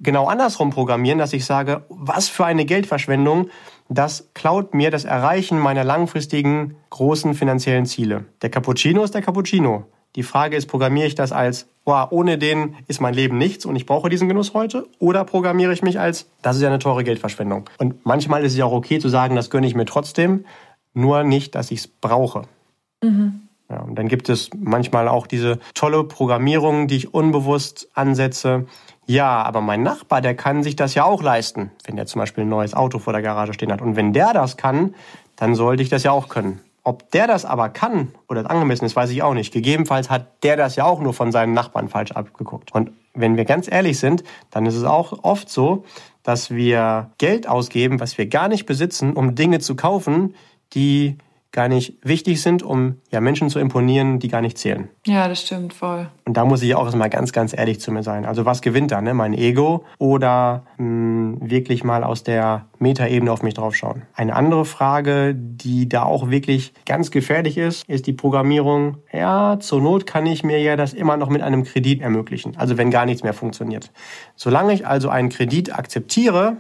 [0.03, 3.49] genau andersrum programmieren, dass ich sage, was für eine Geldverschwendung,
[3.95, 8.25] das klaut mir das Erreichen meiner langfristigen großen finanziellen Ziele.
[8.43, 9.85] Der Cappuccino ist der Cappuccino.
[10.15, 13.77] Die Frage ist, programmiere ich das als, boah, ohne den ist mein Leben nichts und
[13.77, 14.87] ich brauche diesen Genuss heute?
[14.99, 17.71] Oder programmiere ich mich als, das ist ja eine teure Geldverschwendung.
[17.79, 20.45] Und manchmal ist es ja auch okay zu sagen, das gönne ich mir trotzdem,
[20.93, 22.43] nur nicht, dass ich es brauche.
[23.03, 23.49] Mhm.
[23.71, 28.67] Ja, und dann gibt es manchmal auch diese tolle Programmierung, die ich unbewusst ansetze,
[29.07, 32.45] ja, aber mein Nachbar, der kann sich das ja auch leisten, wenn der zum Beispiel
[32.45, 33.83] ein neues Auto vor der Garage stehen hat.
[33.83, 34.95] Und wenn der das kann,
[35.37, 36.61] dann sollte ich das ja auch können.
[36.85, 39.53] Ob der das aber kann oder angemessen ist, weiß ich auch nicht.
[39.53, 42.73] Gegebenenfalls hat der das ja auch nur von seinen Nachbarn falsch abgeguckt.
[42.75, 45.85] Und wenn wir ganz ehrlich sind, dann ist es auch oft so,
[46.23, 50.35] dass wir Geld ausgeben, was wir gar nicht besitzen, um Dinge zu kaufen,
[50.75, 51.19] die
[51.53, 54.89] gar nicht wichtig sind, um ja Menschen zu imponieren, die gar nicht zählen.
[55.07, 56.09] Ja, das stimmt voll.
[56.25, 58.25] Und da muss ich auch erstmal ganz, ganz ehrlich zu mir sein.
[58.25, 59.13] Also was gewinnt da, ne?
[59.13, 64.03] Mein Ego oder mh, hm, wirklich mal aus der Metaebene auf mich draufschauen?
[64.15, 68.99] Eine andere Frage, die da auch wirklich ganz gefährlich ist, ist die Programmierung.
[69.13, 72.57] Ja, zur Not kann ich mir ja das immer noch mit einem Kredit ermöglichen.
[72.57, 73.93] Also wenn gar nichts mehr funktioniert.
[74.37, 76.57] Solange ich also einen Kredit akzeptiere,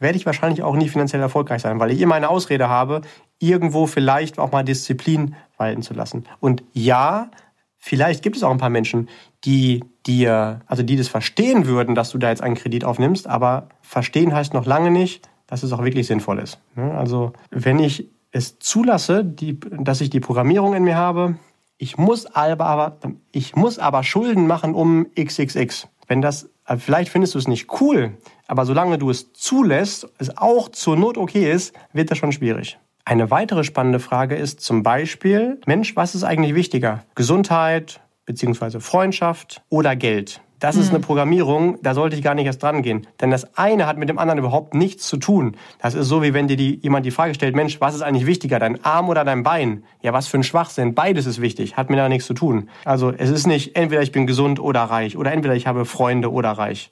[0.00, 3.02] werde ich wahrscheinlich auch nie finanziell erfolgreich sein, weil ich immer eine Ausrede habe,
[3.38, 6.24] irgendwo vielleicht auch mal Disziplin walten zu lassen.
[6.40, 7.30] Und ja,
[7.78, 9.08] vielleicht gibt es auch ein paar Menschen,
[9.44, 13.68] die dir, also die das verstehen würden, dass du da jetzt einen Kredit aufnimmst, aber
[13.82, 16.58] verstehen heißt noch lange nicht, dass es auch wirklich sinnvoll ist.
[16.74, 16.92] Ne?
[16.94, 21.36] Also wenn ich es zulasse, die, dass ich die Programmierung in mir habe,
[21.76, 22.98] ich muss aber,
[23.32, 25.88] ich muss aber Schulden machen um XXX.
[26.06, 30.68] Wenn das, vielleicht findest du es nicht cool, aber solange du es zulässt, es auch
[30.68, 32.78] zur Not okay ist, wird das schon schwierig.
[33.04, 37.04] Eine weitere spannende Frage ist zum Beispiel, Mensch, was ist eigentlich wichtiger?
[37.14, 40.40] Gesundheit beziehungsweise Freundschaft oder Geld?
[40.60, 41.02] Das ist eine mhm.
[41.02, 43.06] Programmierung, da sollte ich gar nicht erst dran gehen.
[43.20, 45.56] Denn das eine hat mit dem anderen überhaupt nichts zu tun.
[45.80, 48.26] Das ist so, wie wenn dir die, jemand die Frage stellt, Mensch, was ist eigentlich
[48.26, 49.84] wichtiger, dein Arm oder dein Bein?
[50.00, 50.94] Ja, was für ein Schwachsinn.
[50.94, 52.68] Beides ist wichtig, hat mit da nichts zu tun.
[52.84, 56.32] Also es ist nicht, entweder ich bin gesund oder reich oder entweder ich habe Freunde
[56.32, 56.90] oder reich.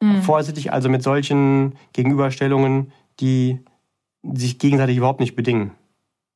[0.00, 0.22] Mhm.
[0.22, 3.60] Vorsichtig also mit solchen Gegenüberstellungen, die
[4.22, 5.72] sich gegenseitig überhaupt nicht bedingen.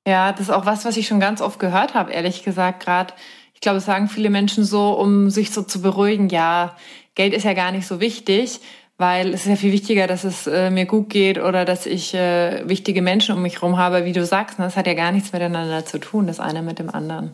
[0.06, 3.12] Ja, das ist auch was, was ich schon ganz oft gehört habe, ehrlich gesagt, gerade.
[3.58, 6.76] Ich glaube, es sagen viele Menschen so, um sich so zu beruhigen, ja,
[7.16, 8.60] Geld ist ja gar nicht so wichtig,
[8.98, 12.14] weil es ist ja viel wichtiger, dass es äh, mir gut geht oder dass ich
[12.14, 14.60] äh, wichtige Menschen um mich herum habe, wie du sagst.
[14.60, 14.64] Ne?
[14.64, 17.32] Das hat ja gar nichts miteinander zu tun, das eine mit dem anderen.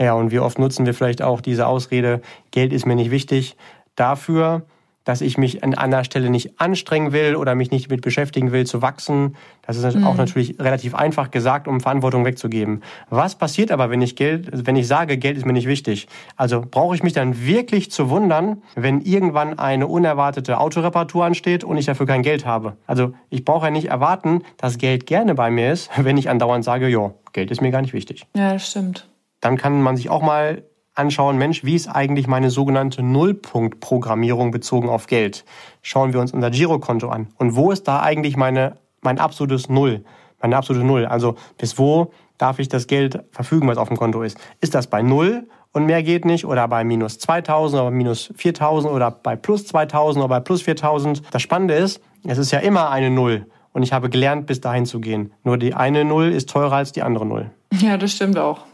[0.00, 3.56] Ja, und wie oft nutzen wir vielleicht auch diese Ausrede, Geld ist mir nicht wichtig,
[3.94, 4.66] dafür,
[5.04, 8.66] dass ich mich an einer Stelle nicht anstrengen will oder mich nicht mit beschäftigen will,
[8.66, 9.36] zu wachsen.
[9.62, 10.06] Das ist mhm.
[10.06, 12.82] auch natürlich relativ einfach gesagt, um Verantwortung wegzugeben.
[13.10, 16.08] Was passiert aber, wenn ich Geld, wenn ich sage, Geld ist mir nicht wichtig?
[16.36, 21.76] Also brauche ich mich dann wirklich zu wundern, wenn irgendwann eine unerwartete Autoreparatur ansteht und
[21.76, 22.76] ich dafür kein Geld habe?
[22.86, 26.64] Also ich brauche ja nicht erwarten, dass Geld gerne bei mir ist, wenn ich andauernd
[26.64, 28.26] sage, jo, Geld ist mir gar nicht wichtig.
[28.36, 29.08] Ja, das stimmt.
[29.40, 30.62] Dann kann man sich auch mal
[30.94, 35.44] anschauen, Mensch, wie ist eigentlich meine sogenannte Nullpunktprogrammierung bezogen auf Geld?
[35.80, 37.28] Schauen wir uns unser Girokonto an.
[37.38, 40.04] Und wo ist da eigentlich meine, mein absolutes Null?
[40.40, 41.06] Meine absolute Null.
[41.06, 44.36] Also bis wo darf ich das Geld verfügen, was auf dem Konto ist?
[44.60, 48.92] Ist das bei Null und mehr geht nicht oder bei minus 2000 oder minus 4000
[48.92, 51.22] oder bei plus 2000 oder bei plus 4000?
[51.30, 53.46] Das Spannende ist, es ist ja immer eine Null.
[53.72, 55.32] Und ich habe gelernt, bis dahin zu gehen.
[55.44, 57.50] Nur die eine Null ist teurer als die andere Null.
[57.72, 58.66] Ja, das stimmt auch.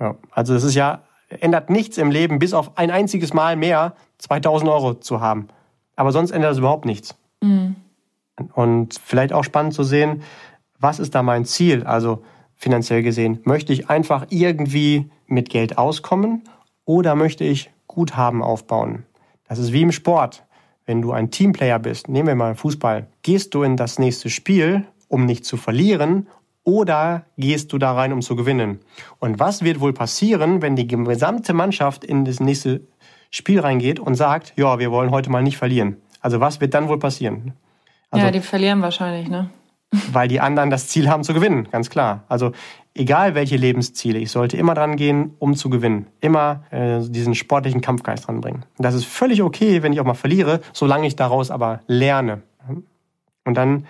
[0.00, 3.94] Ja, also es ist ja, ändert nichts im Leben, bis auf ein einziges Mal mehr
[4.18, 5.48] 2000 Euro zu haben.
[5.94, 7.14] Aber sonst ändert es überhaupt nichts.
[7.42, 7.76] Mhm.
[8.54, 10.22] Und vielleicht auch spannend zu sehen,
[10.78, 11.84] was ist da mein Ziel?
[11.84, 12.24] Also
[12.56, 16.42] finanziell gesehen, möchte ich einfach irgendwie mit Geld auskommen
[16.84, 19.04] oder möchte ich Guthaben aufbauen?
[19.46, 20.44] Das ist wie im Sport.
[20.86, 24.86] Wenn du ein Teamplayer bist, nehmen wir mal Fußball, gehst du in das nächste Spiel,
[25.08, 26.26] um nicht zu verlieren
[26.70, 28.78] oder gehst du da rein, um zu gewinnen?
[29.18, 32.82] Und was wird wohl passieren, wenn die gesamte Mannschaft in das nächste
[33.30, 35.96] Spiel reingeht und sagt, ja, wir wollen heute mal nicht verlieren?
[36.20, 37.54] Also was wird dann wohl passieren?
[38.10, 39.50] Also, ja, die verlieren wahrscheinlich, ne?
[40.12, 42.22] Weil die anderen das Ziel haben zu gewinnen, ganz klar.
[42.28, 42.52] Also
[42.94, 46.06] egal welche Lebensziele, ich sollte immer dran gehen, um zu gewinnen.
[46.20, 48.64] Immer äh, diesen sportlichen Kampfgeist dranbringen.
[48.78, 52.42] Das ist völlig okay, wenn ich auch mal verliere, solange ich daraus aber lerne.
[53.44, 53.86] Und dann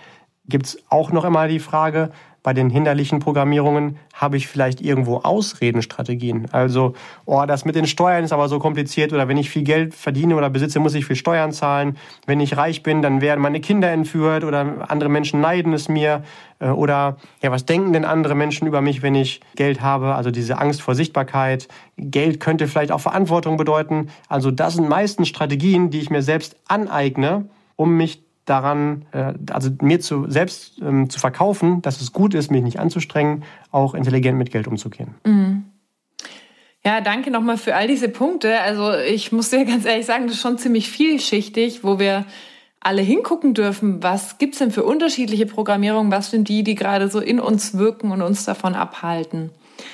[0.46, 2.10] gibt's auch noch immer die Frage,
[2.42, 6.46] bei den hinderlichen Programmierungen habe ich vielleicht irgendwo Ausredenstrategien.
[6.52, 6.94] Also,
[7.26, 10.36] oh, das mit den Steuern ist aber so kompliziert oder wenn ich viel Geld verdiene
[10.36, 11.98] oder besitze, muss ich viel Steuern zahlen.
[12.26, 16.22] Wenn ich reich bin, dann werden meine Kinder entführt oder andere Menschen neiden es mir.
[16.60, 20.14] Äh, oder ja, was denken denn andere Menschen über mich, wenn ich Geld habe?
[20.14, 21.68] Also diese Angst vor Sichtbarkeit.
[21.98, 24.08] Geld könnte vielleicht auch Verantwortung bedeuten.
[24.28, 29.70] Also das sind meistens Strategien, die ich mir selbst aneigne, um mich daran, äh, also
[29.80, 34.36] mir zu, selbst ähm, zu verkaufen, dass es gut ist, mich nicht anzustrengen, auch intelligent
[34.36, 35.14] mit Geld umzugehen.
[35.24, 35.64] Mhm.
[36.84, 38.60] Ja, danke nochmal für all diese Punkte.
[38.60, 42.26] Also ich muss dir ganz ehrlich sagen, das ist schon ziemlich vielschichtig, wo wir
[42.80, 47.20] alle hingucken dürfen, was gibt's denn für unterschiedliche Programmierungen, was sind die, die gerade so
[47.20, 49.50] in uns wirken und uns davon abhalten.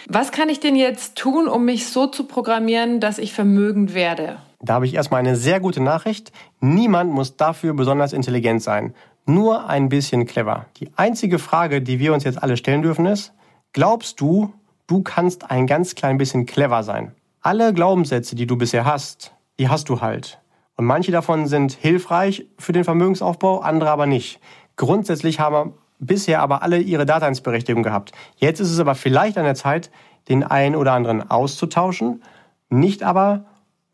[0.09, 4.39] Was kann ich denn jetzt tun, um mich so zu programmieren, dass ich vermögend werde?
[4.61, 6.33] Da habe ich erstmal eine sehr gute Nachricht.
[6.61, 8.95] Niemand muss dafür besonders intelligent sein.
[9.27, 10.67] Nur ein bisschen clever.
[10.79, 13.33] Die einzige Frage, die wir uns jetzt alle stellen dürfen, ist,
[13.73, 14.53] glaubst du,
[14.87, 17.13] du kannst ein ganz klein bisschen clever sein?
[17.43, 20.41] Alle Glaubenssätze, die du bisher hast, die hast du halt.
[20.77, 24.41] Und manche davon sind hilfreich für den Vermögensaufbau, andere aber nicht.
[24.77, 28.13] Grundsätzlich haben bisher aber alle ihre Daseinsberechtigung gehabt.
[28.37, 29.91] Jetzt ist es aber vielleicht an der Zeit,
[30.29, 32.23] den einen oder anderen auszutauschen,
[32.69, 33.45] nicht aber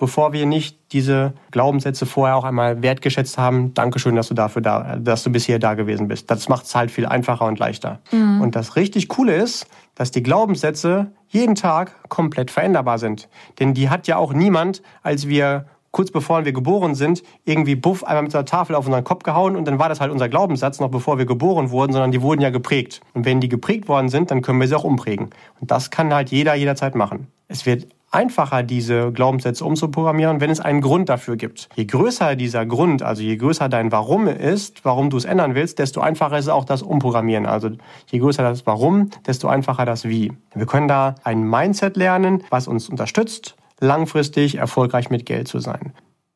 [0.02, 3.72] bevor wir nicht diese Glaubenssätze vorher auch einmal wertgeschätzt haben.
[3.72, 6.28] Dankeschön, dass du dafür da, dass du bisher da gewesen bist.
[6.28, 8.00] Das macht es halt viel einfacher und leichter.
[8.10, 8.40] Mhm.
[8.40, 13.28] Und das richtig Coole ist, dass die Glaubenssätze jeden Tag komplett veränderbar sind.
[13.60, 18.02] Denn die hat ja auch niemand, als wir kurz bevor wir geboren sind, irgendwie buff
[18.02, 20.80] einmal mit einer Tafel auf unseren Kopf gehauen und dann war das halt unser Glaubenssatz,
[20.80, 23.02] noch bevor wir geboren wurden, sondern die wurden ja geprägt.
[23.14, 25.30] Und wenn die geprägt worden sind, dann können wir sie auch umprägen.
[25.60, 27.28] Und das kann halt jeder jederzeit machen.
[27.46, 31.68] Es wird einfacher, diese Glaubenssätze umzuprogrammieren, wenn es einen Grund dafür gibt.
[31.74, 35.78] Je größer dieser Grund, also je größer dein Warum ist, warum du es ändern willst,
[35.78, 37.46] desto einfacher ist auch das Umprogrammieren.
[37.46, 37.70] Also
[38.10, 40.32] je größer das Warum, desto einfacher das Wie.
[40.54, 45.92] Wir können da ein Mindset lernen, was uns unterstützt, langfristig erfolgreich mit Geld zu sein.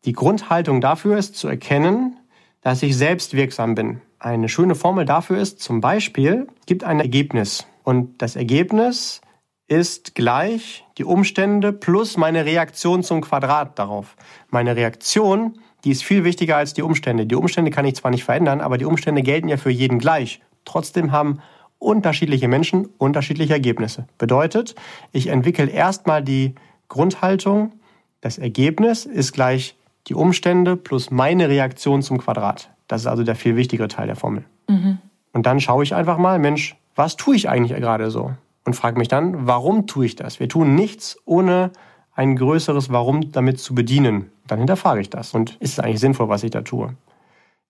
[0.07, 2.17] Die Grundhaltung dafür ist zu erkennen,
[2.63, 4.01] dass ich selbst wirksam bin.
[4.19, 7.67] Eine schöne Formel dafür ist zum Beispiel, gibt ein Ergebnis.
[7.85, 9.21] Und das Ergebnis
[9.69, 14.17] ist gleich die Umstände plus meine Reaktion zum Quadrat darauf.
[14.51, 17.27] Meine Reaktion, die ist viel wichtiger als die Umstände.
[17.27, 20.41] Die Umstände kann ich zwar nicht verändern, aber die Umstände gelten ja für jeden gleich.
[20.65, 21.41] Trotzdem haben
[21.79, 24.07] unterschiedliche Menschen unterschiedliche Ergebnisse.
[24.19, 24.75] Bedeutet,
[25.13, 26.55] ich entwickle erstmal die
[26.89, 27.73] Grundhaltung,
[28.21, 29.77] das Ergebnis ist gleich
[30.07, 32.71] die Umstände plus meine Reaktion zum Quadrat.
[32.89, 34.45] Das ist also der viel wichtigere Teil der Formel.
[34.69, 34.99] Mhm.
[35.33, 38.33] Und dann schaue ich einfach mal, Mensch, was tue ich eigentlich gerade so?
[38.67, 40.41] Und frage mich dann, warum tue ich das?
[40.41, 41.71] Wir tun nichts, ohne
[42.15, 44.33] ein größeres Warum damit zu bedienen.
[44.47, 45.35] Dann hinterfrage ich das.
[45.35, 46.95] Und ist es eigentlich sinnvoll, was ich da tue?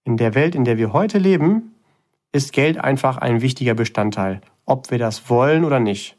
[0.04, 1.74] In der Welt, in der wir heute leben,
[2.32, 6.16] ist Geld einfach ein wichtiger Bestandteil, ob wir das wollen oder nicht.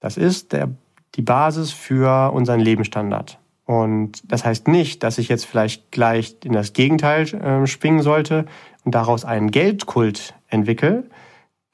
[0.00, 0.70] Das ist der,
[1.16, 3.38] die Basis für unseren Lebensstandard.
[3.66, 8.46] Und das heißt nicht, dass ich jetzt vielleicht gleich in das Gegenteil äh, springen sollte
[8.84, 11.04] und daraus einen Geldkult entwickle,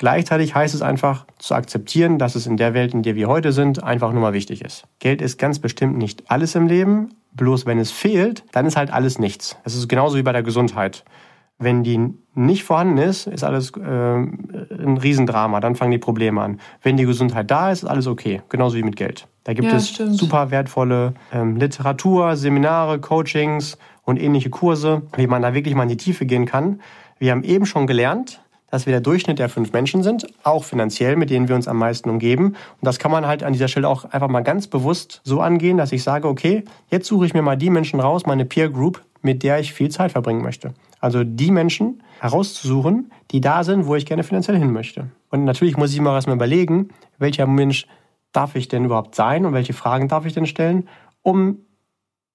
[0.01, 3.53] Gleichzeitig heißt es einfach zu akzeptieren, dass es in der Welt, in der wir heute
[3.53, 4.85] sind, einfach nur mal wichtig ist.
[4.99, 8.91] Geld ist ganz bestimmt nicht alles im Leben, bloß wenn es fehlt, dann ist halt
[8.91, 9.59] alles nichts.
[9.63, 11.05] Es ist genauso wie bei der Gesundheit.
[11.59, 16.61] Wenn die nicht vorhanden ist, ist alles äh, ein Riesendrama, dann fangen die Probleme an.
[16.81, 19.29] Wenn die Gesundheit da ist, ist alles okay, genauso wie mit Geld.
[19.45, 20.15] Da gibt ja, es stimmt.
[20.15, 25.91] super wertvolle ähm, Literatur, Seminare, Coachings und ähnliche Kurse, wie man da wirklich mal in
[25.91, 26.81] die Tiefe gehen kann.
[27.19, 31.17] Wir haben eben schon gelernt, dass wir der Durchschnitt der fünf Menschen sind, auch finanziell,
[31.17, 32.47] mit denen wir uns am meisten umgeben.
[32.47, 35.77] Und das kann man halt an dieser Stelle auch einfach mal ganz bewusst so angehen,
[35.77, 39.03] dass ich sage, okay, jetzt suche ich mir mal die Menschen raus, meine Peer Group,
[39.23, 40.73] mit der ich viel Zeit verbringen möchte.
[41.01, 45.11] Also die Menschen herauszusuchen, die da sind, wo ich gerne finanziell hin möchte.
[45.31, 47.87] Und natürlich muss ich mir erstmal überlegen, welcher Mensch
[48.33, 50.89] darf ich denn überhaupt sein und welche Fragen darf ich denn stellen,
[51.23, 51.59] um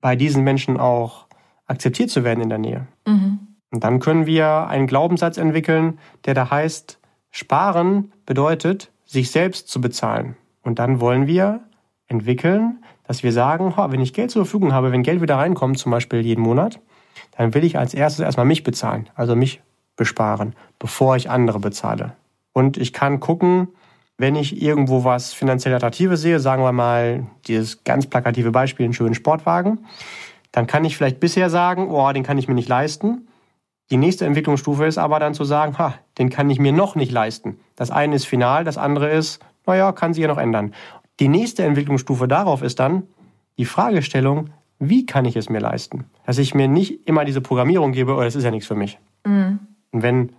[0.01, 1.25] bei diesen Menschen auch
[1.67, 2.87] akzeptiert zu werden in der Nähe.
[3.07, 3.54] Mhm.
[3.75, 6.97] Und dann können wir einen Glaubenssatz entwickeln, der da heißt,
[7.29, 10.37] sparen bedeutet, sich selbst zu bezahlen.
[10.61, 11.59] Und dann wollen wir
[12.07, 15.91] entwickeln, dass wir sagen, wenn ich Geld zur Verfügung habe, wenn Geld wieder reinkommt, zum
[15.91, 16.79] Beispiel jeden Monat,
[17.35, 19.61] dann will ich als erstes erstmal mich bezahlen, also mich
[19.97, 22.13] besparen, bevor ich andere bezahle.
[22.53, 23.67] Und ich kann gucken,
[24.17, 28.93] wenn ich irgendwo was finanziell Attraktives sehe, sagen wir mal dieses ganz plakative Beispiel, einen
[28.93, 29.79] schönen Sportwagen,
[30.53, 33.27] dann kann ich vielleicht bisher sagen, oh, den kann ich mir nicht leisten.
[33.91, 37.11] Die nächste Entwicklungsstufe ist aber dann zu sagen, ha, den kann ich mir noch nicht
[37.11, 37.59] leisten.
[37.75, 40.73] Das eine ist final, das andere ist, naja, kann sich ja noch ändern.
[41.19, 43.03] Die nächste Entwicklungsstufe darauf ist dann
[43.57, 46.05] die Fragestellung, wie kann ich es mir leisten?
[46.25, 48.99] Dass ich mir nicht immer diese Programmierung gebe, oh, das ist ja nichts für mich.
[49.25, 49.59] Mhm.
[49.91, 50.31] Und wenn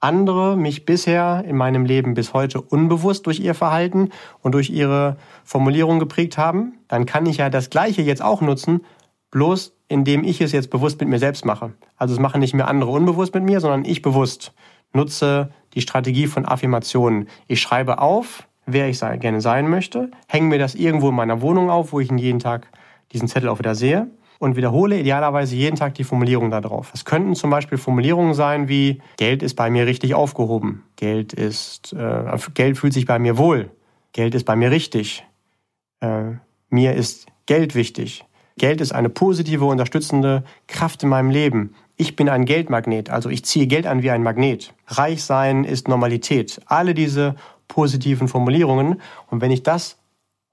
[0.00, 4.10] andere mich bisher in meinem Leben bis heute unbewusst durch ihr Verhalten
[4.42, 8.84] und durch ihre Formulierung geprägt haben, dann kann ich ja das Gleiche jetzt auch nutzen,
[9.30, 11.72] bloß indem ich es jetzt bewusst mit mir selbst mache.
[11.96, 14.52] Also es machen nicht mehr andere unbewusst mit mir, sondern ich bewusst
[14.92, 17.28] nutze die Strategie von Affirmationen.
[17.46, 21.70] Ich schreibe auf, wer ich gerne sein möchte, hänge mir das irgendwo in meiner Wohnung
[21.70, 22.68] auf, wo ich jeden Tag
[23.12, 26.92] diesen Zettel auch wieder sehe und wiederhole idealerweise jeden Tag die Formulierung darauf.
[26.94, 31.92] Es könnten zum Beispiel Formulierungen sein wie Geld ist bei mir richtig aufgehoben, Geld ist
[31.92, 33.70] äh, Geld fühlt sich bei mir wohl,
[34.12, 35.24] Geld ist bei mir richtig,
[36.00, 36.32] äh,
[36.70, 38.26] mir ist Geld wichtig,
[38.58, 41.74] Geld ist eine positive, unterstützende Kraft in meinem Leben.
[41.96, 44.74] Ich bin ein Geldmagnet, also ich ziehe Geld an wie ein Magnet.
[44.86, 46.60] Reich sein ist Normalität.
[46.66, 47.34] Alle diese
[47.66, 49.00] positiven Formulierungen.
[49.30, 49.98] Und wenn ich das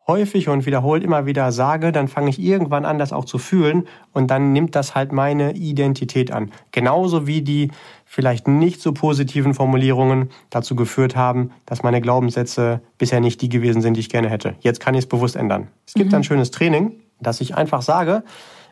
[0.08, 3.88] häufig und wiederholt immer wieder sage, dann fange ich irgendwann an, das auch zu fühlen
[4.14, 6.52] und dann nimmt das halt meine Identität an.
[6.72, 7.72] Genauso wie die
[8.06, 13.82] vielleicht nicht so positiven Formulierungen dazu geführt haben, dass meine Glaubenssätze bisher nicht die gewesen
[13.82, 14.56] sind, die ich gerne hätte.
[14.60, 15.70] Jetzt kann ich es bewusst ändern.
[15.88, 16.18] Es gibt mhm.
[16.18, 18.24] ein schönes Training, dass ich einfach sage,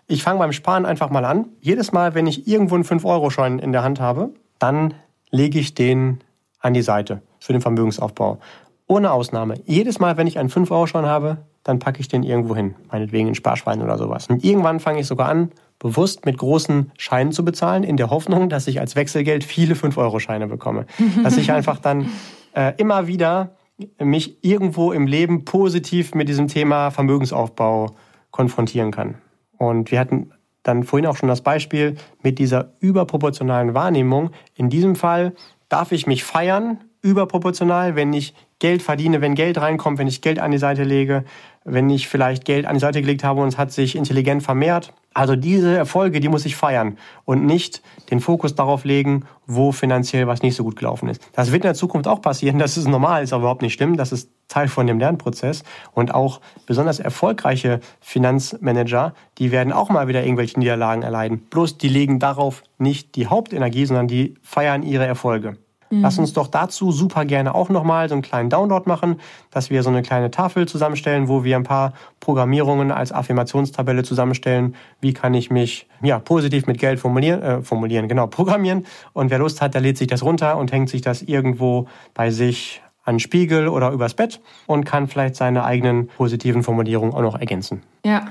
[0.07, 1.47] ich fange beim Sparen einfach mal an.
[1.61, 4.93] Jedes Mal, wenn ich irgendwo einen 5-Euro-Schein in der Hand habe, dann
[5.31, 6.19] lege ich den
[6.59, 8.39] an die Seite für den Vermögensaufbau.
[8.87, 9.55] Ohne Ausnahme.
[9.65, 12.75] Jedes Mal, wenn ich einen 5-Euro-Schein habe, dann packe ich den irgendwo hin.
[12.91, 14.27] Meinetwegen in Sparschwein oder sowas.
[14.27, 18.49] Und irgendwann fange ich sogar an, bewusst mit großen Scheinen zu bezahlen, in der Hoffnung,
[18.49, 20.85] dass ich als Wechselgeld viele 5-Euro-Scheine bekomme.
[21.23, 22.09] dass ich einfach dann
[22.53, 23.55] äh, immer wieder
[23.99, 27.95] mich irgendwo im Leben positiv mit diesem Thema Vermögensaufbau
[28.33, 29.15] konfrontieren kann.
[29.57, 30.31] Und wir hatten
[30.63, 34.31] dann vorhin auch schon das Beispiel mit dieser überproportionalen Wahrnehmung.
[34.55, 35.33] In diesem Fall
[35.69, 40.39] darf ich mich feiern, überproportional, wenn ich Geld verdiene, wenn Geld reinkommt, wenn ich Geld
[40.39, 41.25] an die Seite lege,
[41.65, 44.93] wenn ich vielleicht Geld an die Seite gelegt habe und es hat sich intelligent vermehrt.
[45.13, 50.27] Also diese Erfolge, die muss ich feiern und nicht den Fokus darauf legen, wo finanziell
[50.27, 51.21] was nicht so gut gelaufen ist.
[51.33, 53.95] Das wird in der Zukunft auch passieren, das ist normal, ist aber überhaupt nicht schlimm,
[53.95, 60.07] das ist Teil von dem Lernprozess und auch besonders erfolgreiche Finanzmanager, die werden auch mal
[60.07, 61.39] wieder irgendwelche Niederlagen erleiden.
[61.49, 65.57] Bloß die legen darauf nicht die Hauptenergie, sondern die feiern ihre Erfolge.
[65.93, 66.01] Mhm.
[66.01, 69.19] Lass uns doch dazu super gerne auch nochmal so einen kleinen Download machen,
[69.51, 74.75] dass wir so eine kleine Tafel zusammenstellen, wo wir ein paar Programmierungen als Affirmationstabelle zusammenstellen.
[75.01, 78.85] Wie kann ich mich ja, positiv mit Geld formulieren, äh, formulieren, genau, programmieren.
[79.13, 82.31] Und wer Lust hat, der lädt sich das runter und hängt sich das irgendwo bei
[82.31, 87.39] sich an Spiegel oder übers Bett und kann vielleicht seine eigenen positiven Formulierungen auch noch
[87.39, 87.83] ergänzen.
[88.05, 88.25] Ja.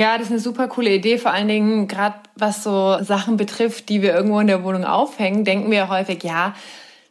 [0.00, 1.18] Ja, das ist eine super coole Idee.
[1.18, 5.44] Vor allen Dingen, gerade was so Sachen betrifft, die wir irgendwo in der Wohnung aufhängen,
[5.44, 6.54] denken wir häufig, ja,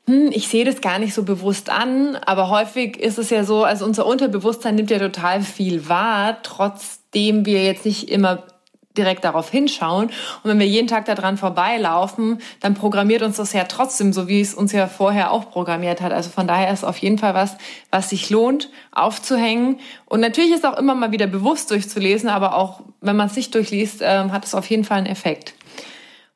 [0.07, 3.63] hm, ich sehe das gar nicht so bewusst an, aber häufig ist es ja so,
[3.63, 8.43] also unser Unterbewusstsein nimmt ja total viel wahr, trotzdem wir jetzt nicht immer
[8.97, 10.07] direkt darauf hinschauen.
[10.07, 14.41] Und wenn wir jeden Tag daran vorbeilaufen, dann programmiert uns das ja trotzdem, so wie
[14.41, 16.11] es uns ja vorher auch programmiert hat.
[16.11, 17.55] Also von daher ist auf jeden Fall was,
[17.89, 19.79] was sich lohnt, aufzuhängen.
[20.05, 23.55] Und natürlich ist auch immer mal wieder bewusst durchzulesen, aber auch wenn man es nicht
[23.55, 25.53] durchliest, äh, hat es auf jeden Fall einen Effekt.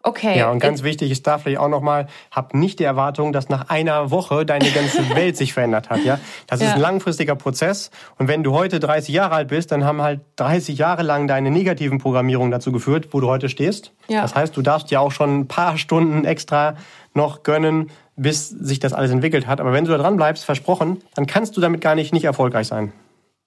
[0.07, 0.37] Okay.
[0.37, 3.69] Ja, und ganz wichtig ist da vielleicht auch nochmal, hab nicht die Erwartung, dass nach
[3.69, 6.05] einer Woche deine ganze Welt sich verändert hat.
[6.05, 6.73] Ja, Das ist ja.
[6.75, 7.89] ein langfristiger Prozess.
[8.19, 11.49] Und wenn du heute 30 Jahre alt bist, dann haben halt 30 Jahre lang deine
[11.49, 13.93] negativen Programmierungen dazu geführt, wo du heute stehst.
[14.07, 14.21] Ja.
[14.21, 16.75] Das heißt, du darfst ja auch schon ein paar Stunden extra
[17.15, 19.59] noch gönnen, bis sich das alles entwickelt hat.
[19.59, 22.67] Aber wenn du da dran bleibst, versprochen, dann kannst du damit gar nicht nicht erfolgreich
[22.67, 22.93] sein.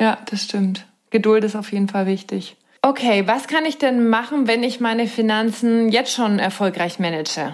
[0.00, 0.86] Ja, das stimmt.
[1.10, 2.56] Geduld ist auf jeden Fall wichtig.
[2.82, 7.52] Okay, was kann ich denn machen, wenn ich meine Finanzen jetzt schon erfolgreich manage?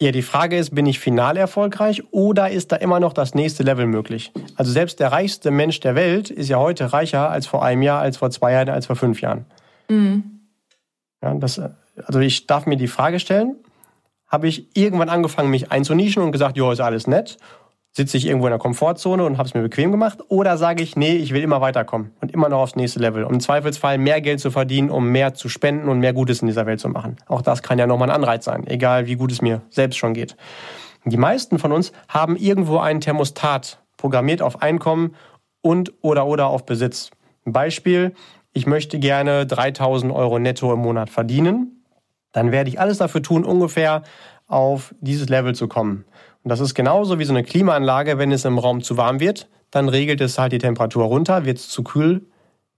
[0.00, 3.62] Ja, die Frage ist, bin ich final erfolgreich oder ist da immer noch das nächste
[3.62, 4.32] Level möglich?
[4.56, 8.00] Also selbst der reichste Mensch der Welt ist ja heute reicher als vor einem Jahr,
[8.00, 9.44] als vor zwei Jahren, als vor fünf Jahren.
[9.88, 10.40] Mhm.
[11.22, 11.60] Ja, das,
[12.04, 13.56] also ich darf mir die Frage stellen,
[14.26, 17.36] habe ich irgendwann angefangen, mich einzunischen und gesagt, jo, ist alles nett
[17.92, 20.96] sitze ich irgendwo in der Komfortzone und habe es mir bequem gemacht oder sage ich,
[20.96, 24.20] nee, ich will immer weiterkommen und immer noch aufs nächste Level, um im Zweifelsfall mehr
[24.22, 27.16] Geld zu verdienen, um mehr zu spenden und mehr Gutes in dieser Welt zu machen.
[27.26, 30.14] Auch das kann ja nochmal ein Anreiz sein, egal wie gut es mir selbst schon
[30.14, 30.36] geht.
[31.04, 35.14] Die meisten von uns haben irgendwo einen Thermostat programmiert auf Einkommen
[35.60, 37.10] und oder oder auf Besitz.
[37.44, 38.14] Beispiel,
[38.52, 41.84] ich möchte gerne 3000 Euro netto im Monat verdienen.
[42.32, 44.02] Dann werde ich alles dafür tun, ungefähr
[44.46, 46.04] auf dieses Level zu kommen.
[46.44, 49.48] Und das ist genauso wie so eine Klimaanlage, wenn es im Raum zu warm wird,
[49.70, 52.26] dann regelt es halt die Temperatur runter, wird es zu kühl,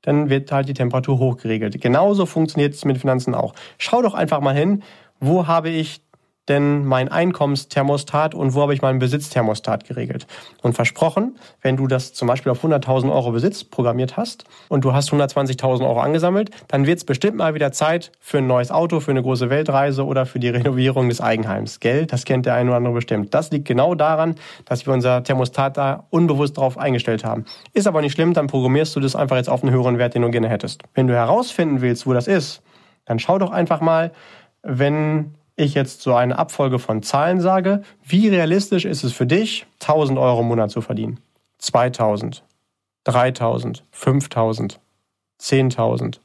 [0.02, 1.80] dann wird halt die Temperatur hochgeregelt.
[1.80, 3.54] Genauso funktioniert es mit Finanzen auch.
[3.78, 4.82] Schau doch einfach mal hin,
[5.18, 6.03] wo habe ich
[6.48, 10.26] denn mein Einkommensthermostat und wo habe ich meinen Besitzthermostat geregelt.
[10.62, 14.92] Und versprochen, wenn du das zum Beispiel auf 100.000 Euro Besitz programmiert hast und du
[14.92, 19.00] hast 120.000 Euro angesammelt, dann wird es bestimmt mal wieder Zeit für ein neues Auto,
[19.00, 21.80] für eine große Weltreise oder für die Renovierung des Eigenheims.
[21.80, 23.32] Geld, das kennt der eine oder andere bestimmt.
[23.32, 24.34] Das liegt genau daran,
[24.66, 27.46] dass wir unser Thermostat da unbewusst drauf eingestellt haben.
[27.72, 30.22] Ist aber nicht schlimm, dann programmierst du das einfach jetzt auf einen höheren Wert, den
[30.22, 30.82] du gerne hättest.
[30.94, 32.62] Wenn du herausfinden willst, wo das ist,
[33.06, 34.12] dann schau doch einfach mal,
[34.62, 39.66] wenn ich jetzt so eine Abfolge von Zahlen sage, wie realistisch ist es für dich,
[39.80, 41.18] 1000 Euro im Monat zu verdienen?
[41.58, 42.42] 2000,
[43.04, 44.80] 3000, 5000,
[45.40, 46.18] 10.000,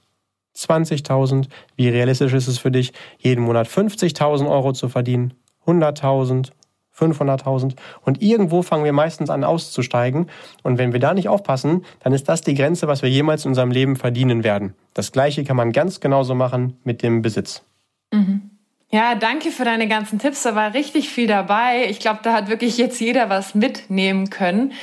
[0.55, 1.47] 20.000.
[1.75, 5.33] Wie realistisch ist es für dich, jeden Monat 50.000 Euro zu verdienen?
[5.65, 6.51] 100.000,
[6.97, 7.75] 500.000.
[8.01, 10.29] Und irgendwo fangen wir meistens an auszusteigen.
[10.63, 13.49] Und wenn wir da nicht aufpassen, dann ist das die Grenze, was wir jemals in
[13.49, 14.73] unserem Leben verdienen werden.
[14.93, 17.63] Das Gleiche kann man ganz genauso machen mit dem Besitz.
[18.11, 18.49] Mhm.
[18.91, 20.43] Ja, danke für deine ganzen Tipps.
[20.43, 21.87] Da war richtig viel dabei.
[21.89, 24.73] Ich glaube, da hat wirklich jetzt jeder was mitnehmen können.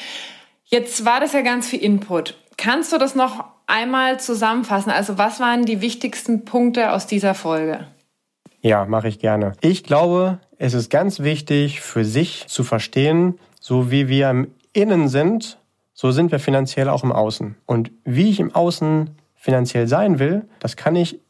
[0.64, 2.36] Jetzt war das ja ganz viel Input.
[2.56, 4.90] Kannst du das noch einmal zusammenfassen?
[4.90, 7.86] Also was waren die wichtigsten Punkte aus dieser Folge?
[8.60, 9.52] Ja, mache ich gerne.
[9.60, 15.08] Ich glaube, es ist ganz wichtig für sich zu verstehen, so wie wir im Innen
[15.08, 15.58] sind,
[15.94, 17.56] so sind wir finanziell auch im Außen.
[17.66, 21.20] Und wie ich im Außen finanziell sein will, das kann ich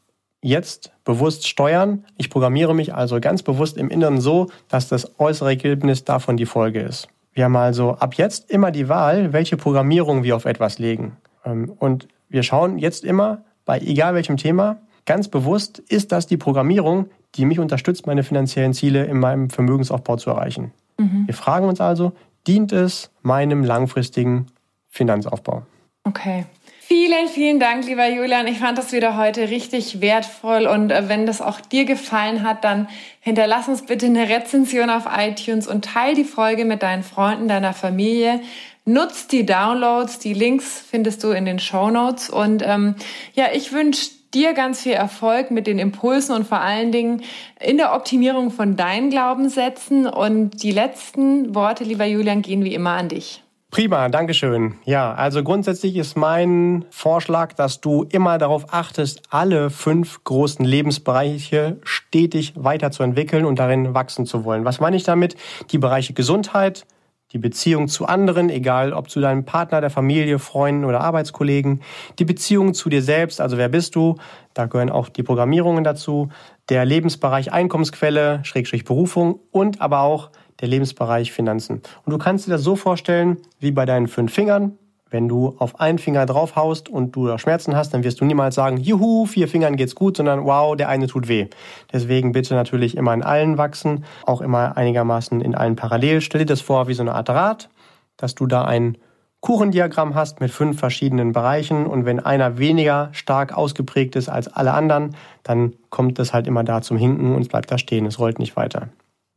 [0.47, 2.05] jetzt bewusst steuern.
[2.17, 6.45] Ich programmiere mich also ganz bewusst im Inneren so, dass das äußere Ergebnis davon die
[6.45, 7.07] Folge ist.
[7.33, 11.17] Wir haben also ab jetzt immer die Wahl, welche Programmierung wir auf etwas legen.
[11.45, 16.37] Ähm, und wir schauen jetzt immer, bei egal welchem Thema, ganz bewusst, ist das die
[16.37, 20.71] Programmierung, die mich unterstützt, meine finanziellen Ziele in meinem Vermögensaufbau zu erreichen.
[20.97, 21.27] Mhm.
[21.27, 22.13] Wir fragen uns also,
[22.47, 24.47] dient es meinem langfristigen
[24.87, 25.63] Finanzaufbau?
[26.05, 26.45] Okay.
[26.89, 28.47] Vielen, vielen Dank, lieber Julian.
[28.47, 30.67] Ich fand das wieder heute richtig wertvoll.
[30.67, 32.87] Und äh, wenn das auch dir gefallen hat, dann
[33.19, 37.73] hinterlass uns bitte eine Rezension auf iTunes und teil die Folge mit deinen Freunden, deiner
[37.73, 38.39] Familie.
[38.85, 40.19] Nutz die Downloads.
[40.19, 42.29] Die Links findest du in den Show Notes.
[42.29, 42.95] Und ähm,
[43.33, 47.21] ja, ich wünsche dir ganz viel Erfolg mit den Impulsen und vor allen Dingen
[47.59, 50.07] in der Optimierung von deinen Glaubenssätzen.
[50.07, 53.43] Und die letzten Worte, lieber Julian, gehen wie immer an dich.
[53.69, 54.75] Prima, Dankeschön.
[54.85, 61.77] Ja, also grundsätzlich ist mein Vorschlag, dass du immer darauf achtest, alle fünf großen Lebensbereiche
[61.83, 64.63] stetig weiterzuentwickeln und darin wachsen zu wollen.
[64.63, 65.35] Was meine ich damit?
[65.71, 66.85] Die Bereiche Gesundheit,
[67.33, 71.81] die Beziehung zu anderen, egal ob zu deinem Partner, der Familie, Freunden oder Arbeitskollegen,
[72.19, 74.15] die Beziehung zu dir selbst, also wer bist du,
[74.53, 76.29] da gehören auch die Programmierungen dazu,
[76.69, 81.81] der Lebensbereich Einkommensquelle, Schrägstrich Berufung und aber auch der Lebensbereich Finanzen.
[82.05, 84.77] Und du kannst dir das so vorstellen, wie bei deinen fünf Fingern.
[85.09, 88.55] Wenn du auf einen Finger draufhaust und du da Schmerzen hast, dann wirst du niemals
[88.55, 91.47] sagen, juhu, vier Fingern geht's gut, sondern wow, der eine tut weh.
[91.93, 96.19] Deswegen bitte natürlich immer in allen wachsen, auch immer einigermaßen in allen parallel.
[96.19, 97.69] Stell dir das vor wie so eine Art Rad,
[98.17, 98.97] dass du da ein
[99.39, 104.73] Kuchendiagramm hast mit fünf verschiedenen Bereichen und wenn einer weniger stark ausgeprägt ist als alle
[104.73, 108.19] anderen, dann kommt es halt immer da zum Hinken und es bleibt da stehen, es
[108.19, 108.89] rollt nicht weiter.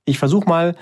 [0.07, 0.75] Ich versuche mal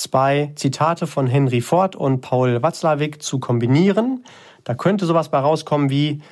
[0.00, 4.24] zwei Zitate von Henry Ford und Paul Watzlawick zu kombinieren.
[4.64, 6.22] Da könnte sowas bei rauskommen wie,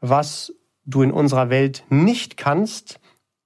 [0.00, 0.52] was
[0.84, 3.00] du in unserer Welt nicht kannst,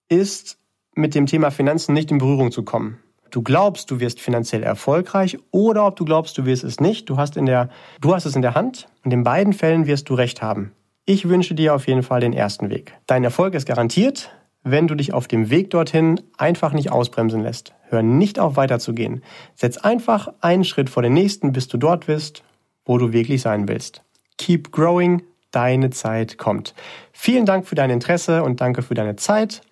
[0.09, 0.59] ist
[0.95, 2.99] mit dem Thema Finanzen nicht in Berührung zu kommen.
[3.31, 7.09] Du glaubst, du wirst finanziell erfolgreich oder ob du glaubst, du wirst es nicht.
[7.09, 7.71] Du hast, in der,
[8.01, 10.73] du hast es in der Hand und in beiden Fällen wirst du recht haben.
[11.07, 12.97] Ich wünsche dir auf jeden Fall den ersten Weg.
[13.07, 14.31] Dein Erfolg ist garantiert,
[14.63, 17.75] wenn du dich auf dem Weg dorthin einfach nicht ausbremsen lässt.
[17.89, 19.23] Hör nicht auf weiterzugehen.
[19.55, 22.43] Setz einfach einen Schritt vor den nächsten, bis du dort bist,
[22.85, 24.03] wo du wirklich sein willst.
[24.39, 26.75] Keep growing, deine Zeit kommt.
[27.13, 29.63] Vielen Dank für dein Interesse und danke für deine Zeit.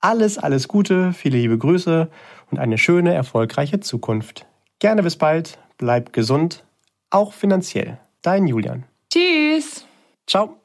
[0.00, 2.08] Alles, alles Gute, viele liebe Grüße
[2.50, 4.46] und eine schöne, erfolgreiche Zukunft.
[4.78, 6.64] Gerne bis bald, bleib gesund,
[7.10, 7.98] auch finanziell.
[8.22, 8.84] Dein Julian.
[9.10, 9.86] Tschüss.
[10.26, 10.58] Ciao.